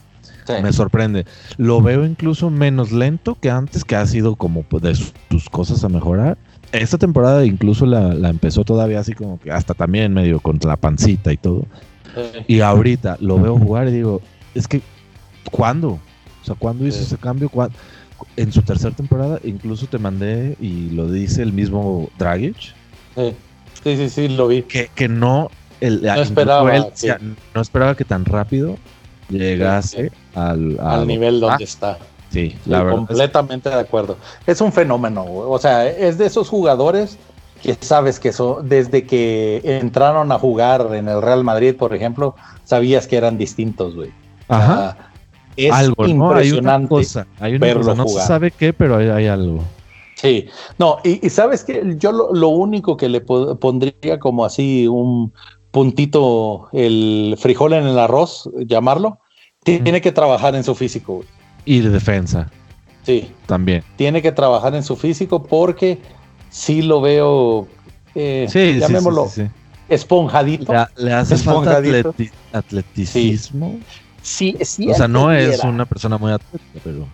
[0.47, 0.55] Sí.
[0.62, 1.26] Me sorprende.
[1.59, 5.49] Lo veo incluso menos lento que antes, que ha sido como pues, de sus, sus
[5.51, 6.39] cosas a mejorar.
[6.72, 10.76] Esta temporada incluso la, la empezó todavía así como que hasta también medio con la
[10.76, 11.66] pancita y todo.
[12.14, 12.55] Sí.
[12.57, 14.22] Y ahorita lo veo jugar y digo,
[14.55, 14.81] es que,
[15.51, 15.91] ¿cuándo?
[16.43, 17.05] O sea, ¿cuándo hizo Sí.
[17.05, 17.49] ese cambio?
[17.51, 17.76] ¿Cuándo?
[18.37, 22.57] En su tercera temporada, incluso te mandé, y lo dice el mismo Dragic,
[23.14, 23.35] Sí,
[23.83, 24.62] sí, sí, sí, lo vi.
[24.62, 25.51] que, que no,
[25.81, 27.09] el, incluso esperaba, él, sí.
[27.55, 28.77] no esperaba que tan rápido
[29.29, 31.99] llegase Sí, al, Al nivel donde Ah, está.
[32.31, 33.01] Sí, la verdad.
[33.03, 34.19] es- completamente de acuerdo.
[34.47, 37.19] Es un fenómeno, o sea, es de esos jugadores
[37.62, 42.37] que sabes que son, desde que entraron a jugar en el Real Madrid, por ejemplo,
[42.64, 44.11] sabías que eran distintos, güey.
[44.47, 44.97] O sea, Ajá.
[45.67, 46.31] Es algo, ¿no?
[46.31, 46.89] Hay una impresionante.
[46.89, 49.63] cosa, hay una verlo cosa, no se sabe qué, pero hay, hay algo.
[50.15, 50.47] Sí,
[50.79, 54.87] no, y, y sabes que yo lo, lo único que le po- pondría como así
[54.89, 55.33] un
[55.71, 59.19] puntito, el frijol en el arroz, llamarlo,
[59.63, 61.29] tiene que trabajar en su físico, güey.
[61.65, 62.51] Y de defensa
[63.05, 63.85] Sí, también.
[63.97, 65.99] tiene que trabajar en su físico porque
[66.51, 67.69] sí lo veo,
[68.15, 69.51] eh, Sí, llamémoslo, sí, sí.
[69.89, 70.73] esponjadito.
[70.73, 72.13] Le, le hace falta Esponjadito.
[72.13, 73.79] atleti- atleticismo.
[74.23, 77.07] Sí, sí O sea, no es una persona muy atlética, pero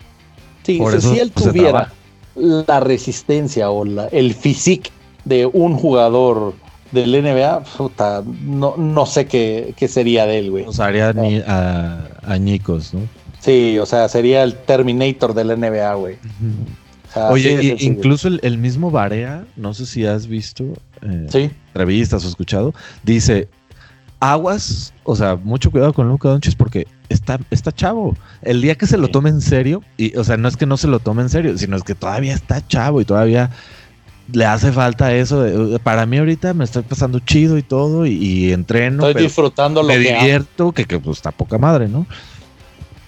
[0.65, 1.93] Sí, por si- eso si él tuviera
[2.35, 4.91] la resistencia o la- el physique
[5.25, 6.55] de un jugador
[6.91, 10.65] del NBA, puta, no, no sé qué, qué sería de él, güey.
[10.65, 13.01] nos haría ni a, añicos, ¿no?
[13.41, 16.15] Sí, o sea, sería el Terminator del NBA, güey.
[16.15, 20.65] O sea, Oye, y- incluso el, el mismo Barea, no sé si has visto
[21.03, 23.49] eh, Sí, entrevistas o escuchado, dice,
[24.21, 28.17] aguas, o sea, mucho cuidado con Luca Doncic porque está, está chavo.
[28.43, 30.77] El día que se lo tome en serio, y, o sea, no es que no
[30.77, 33.51] se lo tome en serio, sino es que todavía está chavo y todavía
[34.33, 35.43] le hace falta eso.
[35.43, 39.83] de- para mí ahorita me estoy pasando chido y todo, y, y entreno, estoy disfrutando
[39.83, 42.07] lo me que divierto, que, que pues está poca madre, ¿no?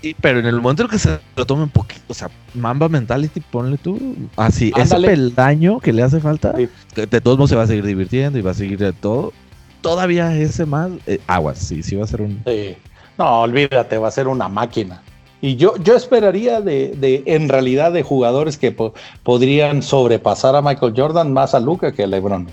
[0.02, 2.88] Y, pero en el momento en que se lo tome un poquito, o sea, Mamba
[2.90, 5.08] Mentality, ponle tú, así, ese Ándale.
[5.08, 6.68] peldaño que le hace falta, Sí.
[6.94, 9.32] de todos modos se va a seguir divirtiendo y va a seguir de todo.
[9.80, 12.42] Todavía ese más, eh, aguas, sí, sí va a ser un...
[12.46, 12.76] Sí.
[13.18, 15.02] No, olvídate, va a ser una máquina.
[15.40, 20.62] Y yo, yo esperaría de, de, en realidad, de jugadores que po- podrían sobrepasar a
[20.62, 22.48] Michael Jordan más a Luca que a LeBron.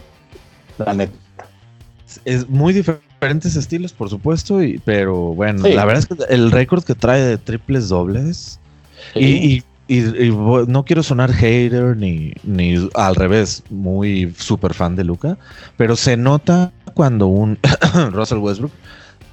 [0.78, 1.13] La neta.
[2.26, 5.74] Es muy diferentes estilos, por supuesto, y, pero bueno, Sí.
[5.74, 8.59] la verdad es que el récord que trae de triples dobles
[9.13, 9.19] Sí.
[9.88, 10.32] Y, y- y-
[10.67, 15.38] no quiero sonar hater ni, ni al revés, muy super fan de Luca,
[15.76, 17.58] pero se nota cuando un
[18.12, 18.72] Russell Westbrook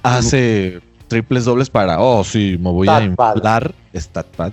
[0.03, 3.35] hace triples dobles para, oh sí, me voy a Stat pad.
[3.35, 4.51] inflar, stat pad.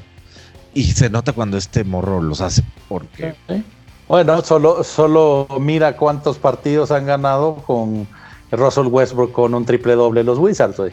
[0.74, 3.64] Y se nota cuando este morro los hace porque Sí.
[4.06, 8.06] Bueno, solo, solo mira cuántos partidos han ganado con
[8.50, 10.92] Russell Westbrook con un triple doble los Wizards, güey.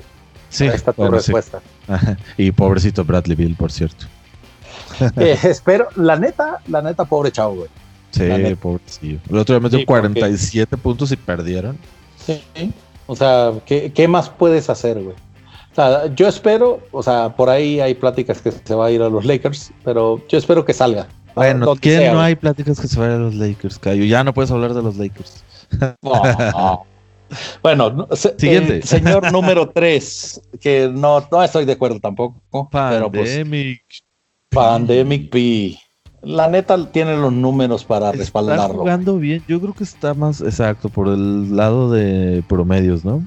[0.50, 1.62] sí, Ahí está tu respuesta.
[1.88, 2.18] Ajá.
[2.38, 4.06] Y pobrecito Bradley Bill, por cierto.
[5.18, 7.70] Eh, espero, la neta, la neta, pobre chavo, güey.
[8.12, 9.20] Sí, pobrecillo.
[9.30, 11.78] El otro día metió Sí, porque- 47 puntos y perdieron.
[12.26, 12.42] Sí.
[13.08, 15.16] O sea, ¿qué, qué más puedes hacer, güey?
[15.72, 19.02] O sea, yo espero, o sea, por ahí hay pláticas que se va a ir
[19.02, 21.08] a los Lakers, pero yo espero que salga.
[21.36, 24.06] Bueno, ¿quién sea, no hay pláticas que se vayan a los Lakers, Cayo?
[24.06, 25.44] Ya no puedes hablar de los Lakers.
[26.02, 26.22] No,
[26.52, 26.86] no.
[27.62, 28.08] Bueno,
[28.38, 28.78] Siguiente.
[28.78, 32.40] el señor número 3, que no, no estoy de acuerdo tampoco,
[32.72, 33.82] pero pues Pandemic.
[34.50, 35.78] Pandemic P.
[36.26, 38.80] La neta tiene los números para Está respaldarlo.
[38.80, 39.44] jugando bien.
[39.48, 43.24] Yo creo que está más exacto por el lado de promedios, ¿no?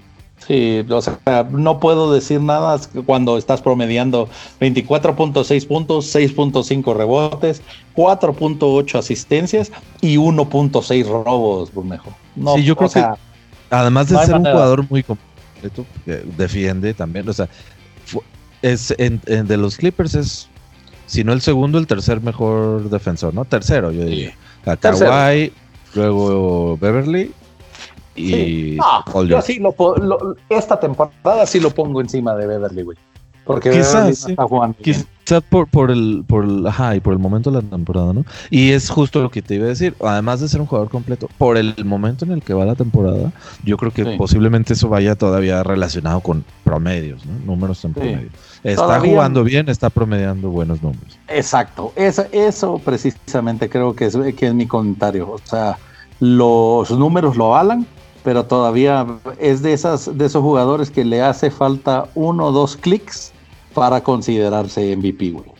[0.46, 1.18] Sí, o sea,
[1.50, 4.28] no puedo decir nada cuando estás promediando
[4.60, 7.62] 24.6 puntos, 6.5 rebotes,
[7.96, 9.70] 4.8 asistencias
[10.00, 12.12] y 1.6 robos, Burmejo.
[12.36, 13.16] No, Sí, yo creo sea,
[13.70, 17.28] Además de No ser un jugador muy completo, que defiende también.
[17.28, 17.48] O sea,
[18.62, 20.48] es en- en- de los Clippers es,
[21.08, 23.44] si no el segundo, el tercer mejor defensor, ¿no?
[23.44, 24.34] Tercero, yo diría.
[24.66, 25.10] A Tercero.
[25.10, 25.52] Kawhi,
[25.94, 27.32] luego Beverly
[28.14, 28.78] y Sí.
[29.12, 32.98] No, yo sí lo, lo- esta temporada sí lo pongo encima de Beverly, güey.
[33.48, 34.30] Porque Quizás, sí.
[34.32, 34.94] está jugando bien.
[35.24, 38.24] Quizás por, por el, por el, ajá, y por el momento de la temporada, ¿no?
[38.50, 39.94] Y es justo lo que te iba a decir.
[40.04, 43.32] Además de ser un jugador completo, por el momento en el que va la temporada,
[43.64, 44.16] yo creo que Sí.
[44.18, 47.32] posiblemente eso vaya todavía relacionado con promedios, ¿no?
[47.46, 48.28] Números en promedio.
[48.62, 51.18] Está Todavía- jugando bien, está promediando buenos números.
[51.28, 55.30] Exacto, eso, eso precisamente creo que es, que es mi comentario.
[55.30, 55.78] O sea,
[56.20, 57.86] los números lo avalan,
[58.24, 59.06] pero todavía
[59.38, 63.32] es de, esas, de esos jugadores que le hace falta uno o dos clics
[63.74, 65.50] para considerarse MVP, güey.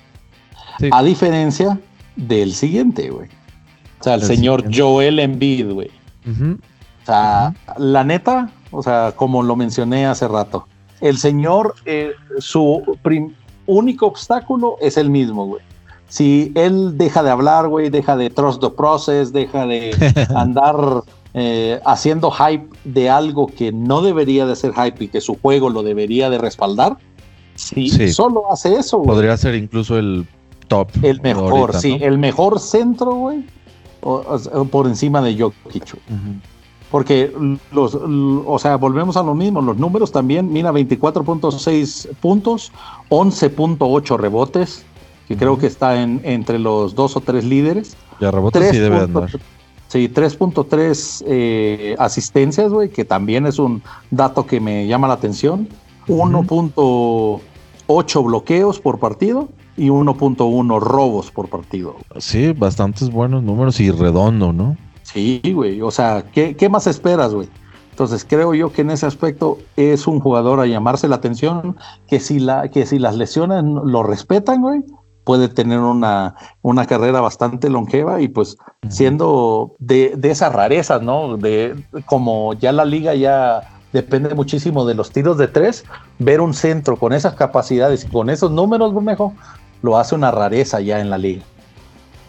[0.79, 0.91] Sí.
[0.93, 1.79] A diferencia
[2.17, 3.29] del siguiente, güey.
[4.01, 4.83] O sea, el El señor siguiente.
[4.83, 5.91] Joel Embiid, güey.
[7.03, 10.67] O sea, la neta, o sea, como lo mencioné hace rato,
[11.01, 12.83] el señor, eh, su
[13.67, 15.63] único obstáculo es el mismo, güey.
[16.09, 19.95] Si él deja de hablar, güey, deja de trust the process, deja de
[20.35, 21.03] andar
[21.35, 25.69] eh, haciendo hype de algo que no debería de ser hype y que su juego
[25.69, 26.97] lo debería de respaldar,
[27.59, 28.09] si Sí.
[28.13, 30.27] solo hace eso, güey, Podría ser incluso el
[30.69, 30.89] top.
[31.03, 32.07] el mejor, ahorita, sí, ¿no?
[32.07, 33.45] el mejor centro, güey,
[34.71, 35.97] por encima de Jokic.
[36.91, 37.33] Porque
[37.73, 42.73] los, o sea, volvemos a lo mismo, los números también, mira, 24.6 puntos,
[43.11, 44.85] 11.8 rebotes,
[45.27, 47.97] que creo que está en, entre los dos o tres líderes.
[48.21, 49.29] Ya rebotes sí debe andar.
[49.89, 55.69] Sí, 3.3 eh, asistencias, güey, que también es un dato que me llama la atención.
[56.09, 61.97] 1.8 bloqueos por partido y 1.1 robos por partido.
[62.19, 64.77] Sí, bastantes buenos números y redondo, ¿no?
[65.03, 65.81] Sí, güey.
[65.83, 67.49] O sea, ¿qué, qué más esperas, güey?
[67.91, 72.21] Entonces creo yo que en ese aspecto es un jugador a llamarse la atención, que
[72.21, 74.83] si, la, que si las lesiones lo respetan, güey,
[75.25, 78.57] puede tener una, una carrera bastante longeva y pues
[78.89, 81.37] siendo de, de esas rarezas, ¿no?
[81.37, 81.75] De
[82.07, 85.85] como ya la liga ya depende muchísimo de los tiros de tres,
[86.19, 89.33] ver un centro con esas capacidades y con esos números, mejor
[89.83, 91.43] lo hace una rareza ya en la liga.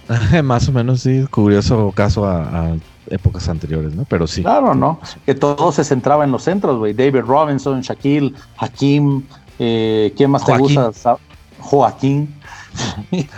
[0.43, 2.75] Más o menos, sí, curioso caso a, a
[3.09, 4.05] épocas anteriores, ¿no?
[4.05, 4.41] Pero sí.
[4.41, 4.99] Claro, ¿no?
[5.25, 6.93] Que todo se centraba en los centros, güey.
[6.93, 9.23] David Robinson, Shaquille, Hakim,
[9.59, 10.75] eh, ¿quién más Joaquín.
[10.75, 11.17] te gusta?
[11.59, 12.35] Joaquín.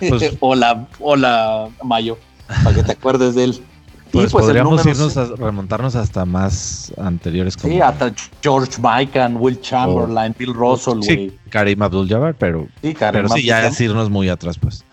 [0.07, 2.17] Pues- hola, hola, Mayo,
[2.63, 3.63] para que te acuerdes de él.
[4.12, 9.59] Pues, el podríamos irnos a remontarnos hasta más anteriores como Sí, hasta George Mikan, Will
[9.62, 11.03] Chamberlain, Bill Russell, güey.
[11.03, 14.84] sí, Karim Abdul-Jabbar, pero, Sí, Karim pero sí, ya es irnos muy atrás, pues.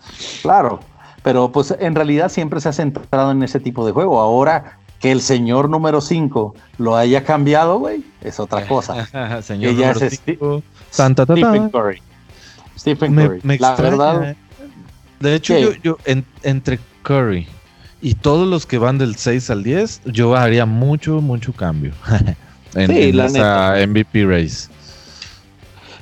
[0.41, 0.79] Claro,
[1.23, 4.19] pero pues en realidad siempre se ha centrado en ese tipo de juego.
[4.21, 9.05] Ahora que el señor número 5 lo haya cambiado, güey, es otra cosa.
[9.41, 10.63] Señor ya número es cinco,
[10.95, 11.39] tan, ta, ta, ta.
[11.41, 12.01] Stephen Curry.
[12.77, 13.39] Stephen Curry.
[13.43, 14.35] me La extraña, verdad, eh.
[15.19, 15.61] De hecho, ¿Qué?
[15.61, 17.47] yo, yo en- entre Curry
[18.01, 21.91] y todos los que van del 6 al 10, yo haría mucho, mucho cambio
[22.75, 24.69] en, Sí, en la esa MVP race.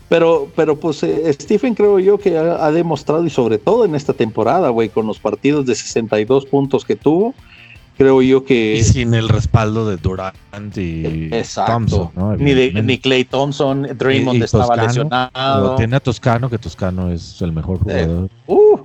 [0.10, 3.94] Pero, pero pues eh, Stephen creo yo que ha, ha demostrado, y sobre todo en
[3.94, 7.34] esta temporada, güey, con los partidos de 62 puntos que tuvo,
[7.98, 8.76] creo yo que...
[8.76, 11.74] Y sin el respaldo de Durant y Exacto.
[11.74, 12.38] Thompson, ¿no?
[12.38, 15.76] ni, de, ni Clay Thompson, Draymond Y- y estaba Toscano, lesionado.
[15.76, 18.78] Tiene a Toscano, que Toscano es el mejor jugador Uh,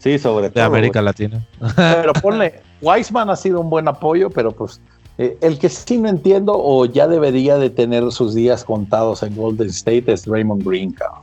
[0.00, 0.64] sí, sobre de todo.
[0.64, 1.46] América Latina.
[1.76, 4.80] Pero ponle, Wiseman ha sido un buen apoyo, pero pues
[5.18, 9.36] eh, el que sí no entiendo o ya debería de tener sus días contados en
[9.36, 11.20] Golden State es Draymond Green, cabrón.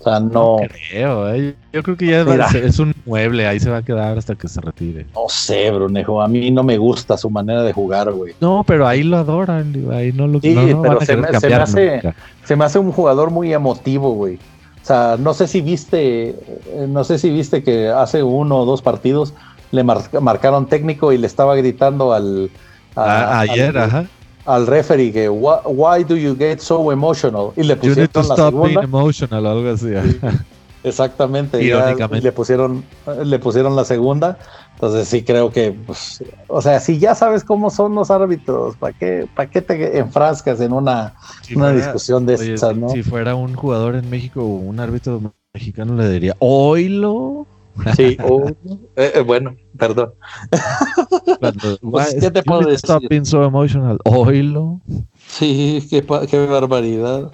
[0.00, 0.56] O sea, no,
[0.90, 1.54] creo, eh.
[1.72, 2.46] Yo creo que ya Mira.
[2.54, 5.06] es un mueble, ahí se va a quedar hasta que se retire.
[5.14, 8.34] no sé, Brunejo, a mí no me gusta su manera de jugar, güey.
[8.38, 11.32] No, pero ahí lo adoran, ahí no lo Sí, no lo pero se me- se
[11.32, 12.02] me cambiar hace-
[12.44, 14.38] se me hace un jugador muy emotivo, güey.
[14.84, 18.64] O sea, no sé si viste, eh, no sé si viste que hace uno o
[18.66, 19.32] dos partidos
[19.72, 22.50] le mar- marcaron técnico y le estaba gritando al,
[22.94, 24.04] Ah, ayer, al, ajá.
[24.44, 28.20] al referee que "Why- why do you get so emotional y le You need to
[28.20, 29.86] pusieron la stop being segunda emotional, algo así.
[30.84, 32.22] exactamente Irónicamente.
[32.24, 32.84] le pusieron
[33.24, 34.38] le pusieron la segunda
[34.74, 38.92] entonces sí creo que pues, o sea si ya sabes cómo son los árbitros para
[38.92, 42.88] qué para qué te enfrascas en una, Si una fuera- discusión de oye, esas no
[42.88, 45.20] Si fuera un jugador en México o un árbitro
[45.54, 47.46] mexicano, le diría, oílo.
[47.96, 48.50] Sí, o-
[48.96, 50.12] eh, bueno, perdón.
[51.40, 52.76] Cuando, Pues, "Why- ¿qué te puedo decir?
[52.90, 53.98] Stop being so emotional.
[54.04, 54.80] Oílo.
[55.26, 56.00] Sí, qué
[56.46, 57.30] barbaridad.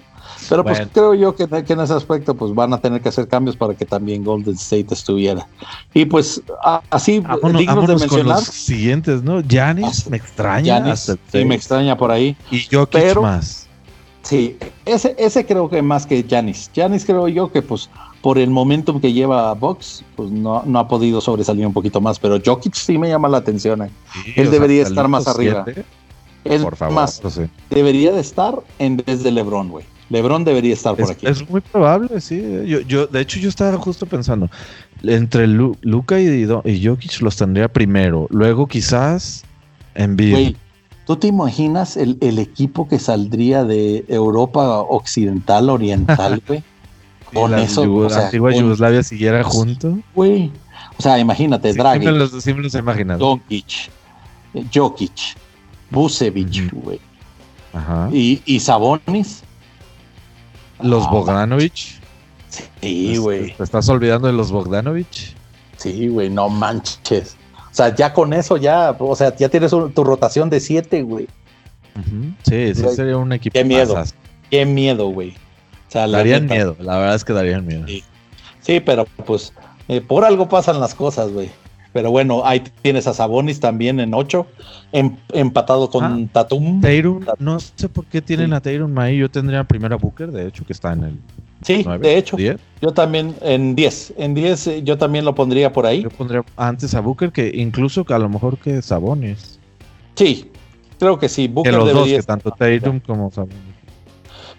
[0.51, 3.27] Pero pues creo yo que, que en ese aspecto pues van a tener que hacer
[3.27, 5.47] cambios para que también Golden State estuviera.
[5.93, 9.41] Y pues a- así Vámonos, dignos de vámonos con mencionar, los siguientes, ¿no?
[9.49, 10.63] Janis, Ah, me extraña.
[10.79, 12.35] Giannis, hasta sí me extraña por ahí.
[12.51, 13.67] Y Jokic pero- más.
[14.23, 16.69] Sí, ese, ese creo que más que Janis.
[16.75, 17.89] Janis creo yo que pues
[18.21, 22.19] por el momentum que lleva Box, pues no, no ha podido sobresalir un poquito más,
[22.19, 23.81] pero Jokic sí me llama la atención.
[23.81, 23.89] eh.
[24.13, 25.63] Sí, Él sea, debería estar más arriba.
[25.65, 25.85] siete.
[26.63, 26.95] Por favor.
[26.95, 27.49] más, no sé.
[27.69, 29.85] debería de estar en vez de LeBron, güey.
[30.11, 31.25] LeBron debería estar por Es, aquí.
[31.25, 32.39] es muy probable, sí.
[32.67, 34.49] Yo, yo, de hecho, yo estaba justo pensando,
[35.03, 36.27] entre Lu- Luca y,
[36.65, 39.43] y Jokic los tendría primero, luego quizás
[39.95, 40.31] Embiid.
[40.31, 40.57] Güey,
[41.07, 46.61] ¿tú te imaginas el, el equipo que saldría de Europa Occidental, Oriental, güey?
[47.33, 49.97] Con la eso, Yugo- o sea, antigua con- Yugoslavia siguiera junto.
[50.13, 50.51] güey.
[50.97, 53.39] O sea, imagínate, Sí, Draghi, me los, me los he imaginado.
[54.73, 55.35] Jokic,
[55.89, 56.99] Vucevic, güey.
[57.73, 58.09] Ajá.
[58.11, 59.43] Y, y Sabonis.
[60.83, 61.99] Los Ah, Bogdanovich.
[62.81, 63.53] Sí, güey.
[63.55, 65.35] ¿Te estás olvidando de los Bogdanovich?
[65.77, 67.35] Sí, güey, no manches.
[67.71, 71.01] O sea, ya con eso ya, o sea, ya tienes un- tu rotación de siete,
[71.01, 71.27] güey.
[71.95, 72.33] Ujú.
[72.43, 73.53] Sí, sí Güey, sería un equipo.
[73.53, 73.93] qué miedo.
[73.95, 74.15] masas.
[74.49, 75.29] Qué miedo, güey.
[75.87, 77.85] O sea, Darían miedo, la verdad es que darían miedo.
[77.87, 78.03] Sí.
[78.61, 79.53] Sí, pero pues
[79.87, 81.49] eh, por algo pasan las cosas, güey.
[81.93, 84.47] Pero bueno, ahí tienes a Sabonis también en ocho,
[84.93, 86.19] em- empatado con Ah.
[86.31, 86.79] Tatum.
[86.81, 89.17] Tatum, no sé por qué tienen a Tatum ahí.
[89.17, 91.19] Yo tendría primero a Booker, de hecho, que está en el
[91.63, 92.57] Sí, 9, de hecho, 10.
[92.81, 94.13] yo también en 10.
[94.17, 96.01] En 10 eh, yo también lo pondría por ahí.
[96.03, 99.59] Yo pondría antes a Booker que incluso que a lo mejor que Sabonis.
[100.15, 100.49] Sí,
[100.97, 101.47] creo que sí.
[101.47, 102.39] Que Booker los dos, debería que estar.
[102.41, 103.57] tanto Tatum como Sabonis.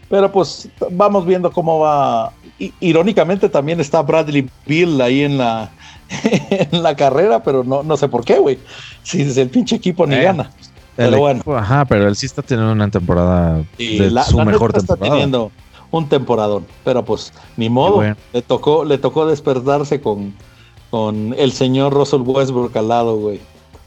[0.09, 2.33] Pero pues vamos viendo cómo va.
[2.59, 5.71] I- Irónicamente también está Bradley Bill ahí en la,
[6.71, 8.59] en la carrera, pero no, no sé por qué, güey.
[9.03, 10.51] Si es el pinche equipo ni Eh, gana.
[10.97, 11.41] Pero bueno.
[11.41, 14.71] equipo- Ajá, pero él sí está teniendo una temporada Y de la, su la mejor
[14.71, 15.15] neta está temporada.
[15.15, 15.51] teniendo
[15.91, 17.97] un temporadón, pero pues ni modo.
[17.97, 18.17] bueno.
[18.33, 20.35] Le tocó, le tocó despertarse con,
[20.91, 23.41] con el señor Russell Westbrook al lado, güey.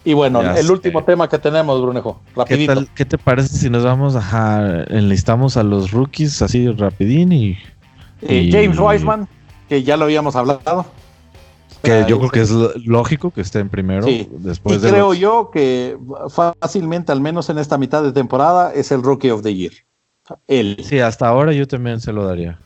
[0.03, 0.71] Y bueno, Ya el sé.
[0.71, 2.73] último tema que tenemos, Brunejo, ¿Qué, rapidito.
[2.75, 7.57] tal- ¿Qué te parece si nos vamos, ajá, enlistamos a los rookies así rapidín y
[8.21, 9.27] Eh, y- James Wiseman,
[9.67, 10.85] que ya lo habíamos hablado.
[11.85, 14.27] Que Ah, yo creo que es lo- lógico que estén primero Sí.
[14.31, 15.97] después y de creo los- yo que
[16.29, 19.71] fácilmente, al menos en esta mitad de temporada, es el Rookie of the Year.
[20.47, 20.77] Él.
[20.83, 22.59] Sí, hasta ahora yo también se lo daría.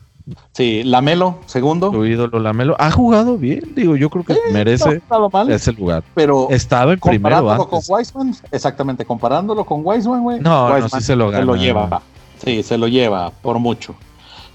[0.53, 1.89] Sí, Lamelo, segundo.
[1.89, 5.73] Tu ídolo Lamelo ha jugado bien, digo, yo creo que No merece estado mal, ese
[5.73, 6.03] lugar.
[6.13, 7.81] pero Estaba en primero comparándolo con.
[7.87, 10.39] Wiseman, exactamente, comparándolo con Wiseman, güey.
[10.39, 11.55] No, no, Wiseman sí se lo gana.
[11.55, 12.01] lleva.
[12.43, 13.95] Sí, se lo lleva por mucho.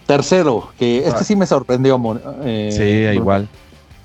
[0.07, 2.01] Tercero, que este sí me sorprendió.
[2.45, 3.49] eh, Sí, igual.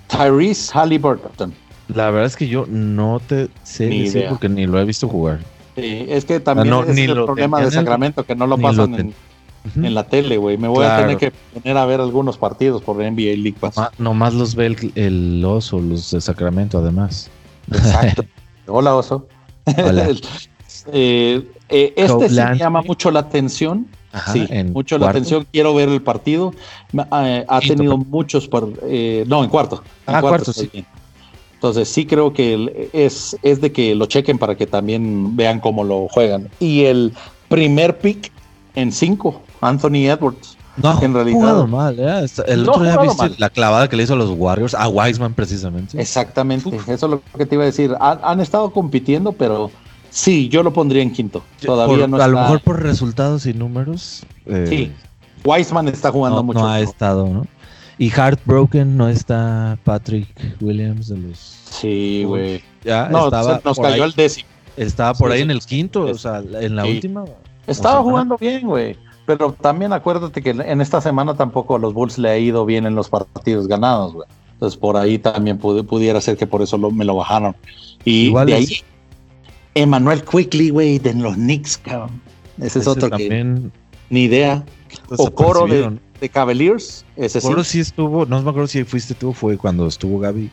[0.10, 1.54] Tyrese Halliburton.
[1.88, 4.30] La verdad es que yo no te sé Ni decir idea.
[4.30, 5.40] porque ni lo he visto jugar.
[5.76, 8.58] Sí, es que también Ah, no, es ni el problema de Sacramento, que no lo
[8.58, 8.98] pasan lo
[9.84, 10.58] en, la tele, güey.
[10.58, 13.78] Me voy a tener que poner a ver algunos partidos por NBA League Pass.
[13.78, 17.30] Ma- nomás los ve el, el oso, los de Sacramento, además.
[17.72, 18.24] Exacto.
[18.68, 19.28] Hola, oso.
[19.66, 20.10] Hola.
[20.92, 23.86] Eh, eh, este sí me llama mucho la atención.
[24.12, 25.18] Ajá, sí, en mucho la cuarto.
[25.20, 25.48] atención.
[25.52, 26.54] Quiero ver el partido.
[26.94, 28.48] Ma- eh, ha Quinto, tenido muchos.
[28.48, 29.84] par- eh, no, en cuarto.
[30.08, 30.86] En Ah, cuarto, estoy sí.
[31.54, 35.84] Entonces, sí creo que es, es de que lo chequen para que también vean cómo
[35.84, 36.48] lo juegan.
[36.60, 37.14] Y el
[37.50, 38.32] primer pick
[38.76, 40.56] en cinco, Anthony Edwards.
[40.78, 42.26] No, en realidad- jugado mal, ¿eh?
[42.48, 43.36] El No otro día viste mal.
[43.38, 46.00] la clavada que le hizo a los Warriors, a Wiseman precisamente.
[46.02, 47.94] Exactamente, eso es lo que te iba a decir.
[48.00, 49.70] Han, han estado compitiendo, pero
[50.10, 51.44] sí, yo lo pondría en quinto.
[51.62, 54.24] Todavía Por- no a lo está- mejor por resultados y números.
[54.46, 54.92] eh, Sí,
[55.46, 56.60] Wiseman está jugando no, mucho.
[56.60, 57.46] no ha estado, ¿no?
[57.98, 60.28] Y Heartbroken no está Patrick
[60.62, 61.38] Williams de los.
[61.38, 62.62] Sí, güey.
[62.84, 64.48] Ya No, estaba se nos por cayó ahí, el décimo.
[64.78, 66.92] estaba por sí, ahí en el quinto, o sea, en la Sí.
[66.92, 67.26] última.
[67.68, 68.10] Estaba semana.
[68.10, 68.96] jugando bien, güey.
[69.26, 72.86] Pero también acuérdate que en esta semana tampoco a los Bulls le ha ido bien
[72.88, 74.28] en los partidos ganados, güey.
[74.54, 77.56] Entonces por ahí también pudi- pudiera ser que por eso lo- me lo bajaron.
[78.06, 78.68] Y Igual de ahí,
[79.76, 82.22] Emmanuel Quickly, güey, de los Knicks, cabrón.
[82.60, 83.72] Ese es otro que también
[84.10, 84.64] ni idea.
[85.18, 87.40] O Coro de, Cavaliers, ese.
[87.42, 90.50] Coro sí estuvo, no me acuerdo si fuiste tú, fue cuando estuvo Gaby.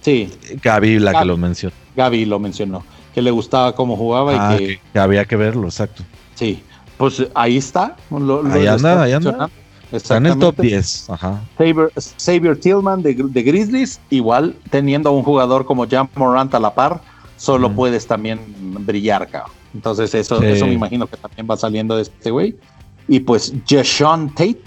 [0.00, 0.28] Sí,
[0.62, 1.22] Gaby la Gaby.
[1.22, 1.74] que lo mencionó.
[1.96, 2.84] Gaby lo mencionó.
[3.14, 6.02] Que le gustaba cómo jugaba Ah, y que, que, que había que verlo, exacto.
[6.34, 6.62] sí.
[6.96, 7.94] Pues ahí está.
[8.10, 9.50] lo- lo Ahí está anda, ahí anda.
[9.92, 10.62] Está en el top Exactamente.
[10.62, 11.10] 10.
[11.10, 11.40] Ajá.
[11.58, 16.58] Xavier, Xavier Tillman de, de Grizzlies, igual teniendo a un jugador como Jam Morant a
[16.58, 17.02] la par,
[17.36, 18.40] solo puedes también
[18.86, 19.52] brillar, cabrón.
[19.74, 20.46] Entonces eso, Sí.
[20.46, 22.56] eso me imagino que también va saliendo de este güey.
[23.08, 24.62] Y pues Jashawn Tate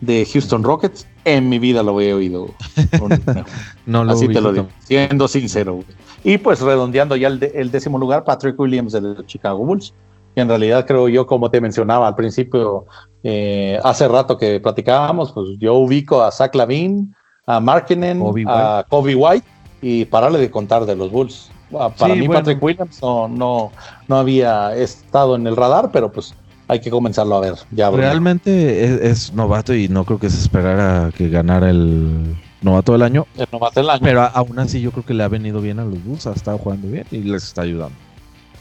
[0.00, 2.48] de Houston Rockets, en mi vida lo he oído.
[3.86, 5.74] No lo Así te lo digo, siendo sincero.
[5.74, 5.86] güey.
[6.24, 9.92] Y pues redondeando ya el, de- el décimo lugar, Patrick Williams de los Chicago Bulls.
[10.34, 12.86] Que en realidad creo yo, como te mencionaba al principio,
[13.22, 17.08] eh, hace rato que platicábamos, pues yo ubico a Zach Lavine,
[17.46, 19.46] a Markinen, Kobe a Kobe White
[19.82, 21.50] y pararle de contar de los Bulls.
[21.72, 22.40] Para Sí, mí bueno.
[22.40, 23.72] Patrick Williams no, no,
[24.08, 26.34] no había estado en el radar, pero pues
[26.68, 27.54] hay que comenzarlo a ver.
[27.70, 27.90] Ya.
[27.90, 33.02] Realmente es, es novato y no creo que se esperara que ganara el novato del
[33.02, 33.26] año.
[33.36, 34.00] El novato del año.
[34.02, 36.58] Pero aún así yo creo que le ha venido bien a los Bulls, ha estado
[36.58, 37.96] jugando bien y les está ayudando.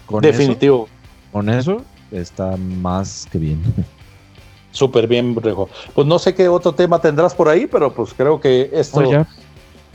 [0.06, 0.88] Con Definitivo.
[1.32, 3.62] con eso está más que bien.
[4.72, 5.70] Súper bien, Brunejo.
[5.94, 9.26] Pues no sé qué otro tema tendrás por ahí, pero pues creo que esto Oh.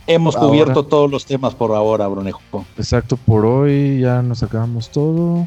[0.06, 0.48] Hemos Ahora.
[0.48, 2.40] cubierto todos los temas por ahora, Brunejo.
[2.78, 5.46] Exacto, por hoy ya nos acabamos todo.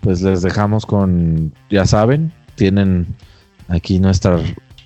[0.00, 3.06] Pues les dejamos con, ya saben, tienen
[3.68, 4.38] aquí nuestra,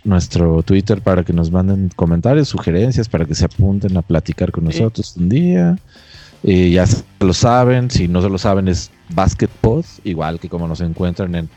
[0.05, 4.71] nuestro Twitter para que nos manden comentarios, sugerencias, para que se apunten a platicar con
[4.71, 4.79] Sí.
[4.81, 5.77] nosotros un día.
[6.43, 10.69] Y ya se lo saben, si no se lo saben es BasketPod, igual que como
[10.69, 11.49] nos encuentran en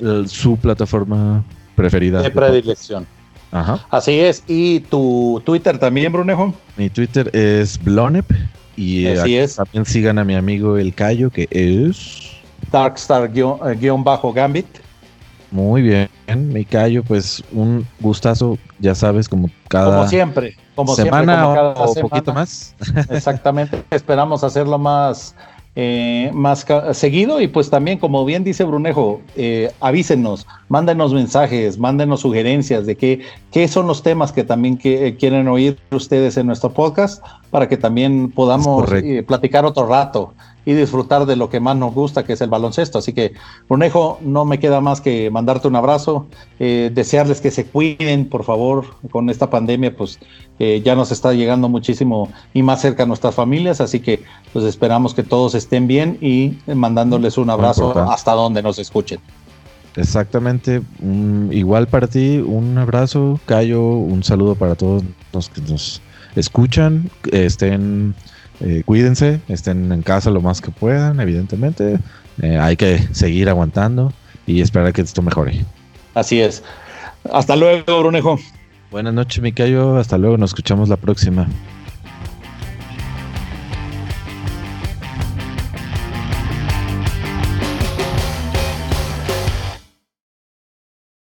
[0.00, 1.44] eh, su plataforma
[1.76, 2.20] preferida.
[2.20, 3.06] De predilección.
[3.54, 3.78] Ajá.
[3.90, 4.42] Así es.
[4.48, 6.52] ¿Y tu Twitter también, Brunejo?
[6.76, 8.30] Mi Twitter es Blonep
[8.76, 9.54] y eh, Así es.
[9.56, 12.32] también sigan a mi amigo El Cayo que es...
[12.72, 14.66] Darkstar-Gambit.
[15.52, 16.08] Muy bien,
[16.52, 20.56] mi callo, pues un gustazo, ya sabes, como cada Como siempre.
[20.74, 22.08] Como semana siempre, como cada o semana.
[22.08, 22.74] poquito más.
[23.10, 23.84] Exactamente.
[23.90, 25.36] Esperamos hacerlo más,
[25.76, 32.20] eh, más seguido y pues también, como bien dice Brunejo, eh, avísenos, mándenos mensajes, mándenos
[32.20, 33.20] sugerencias de qué,
[33.50, 37.68] qué son los temas que también que, eh, quieren oír ustedes en nuestro podcast para
[37.68, 42.24] que también podamos eh, platicar otro rato y disfrutar de lo que más nos gusta,
[42.24, 42.98] que es el baloncesto.
[42.98, 43.32] Así que,
[43.68, 46.26] Brunejo, no me queda más que mandarte un abrazo,
[46.58, 50.18] eh, desearles que se cuiden, por favor, con esta pandemia, pues
[50.58, 54.64] eh, ya nos está llegando muchísimo y más cerca a nuestras familias, así que pues
[54.64, 59.18] esperamos que todos estén bien y mandándoles un abrazo hasta donde nos escuchen.
[59.96, 60.82] Exactamente,
[61.50, 66.00] igual para ti, un abrazo, Cayo, un saludo para todos los que nos
[66.34, 68.14] escuchan, que estén,
[68.60, 71.98] eh, cuídense, estén en casa lo más que puedan, evidentemente,
[72.42, 74.12] Eh, hay que seguir aguantando
[74.44, 75.64] y esperar que esto mejore.
[76.14, 76.64] Así es.
[77.32, 78.40] Hasta luego, Brunejo.
[78.94, 81.48] Buenas noches, mi Cayo, hasta luego, nos escuchamos la próxima.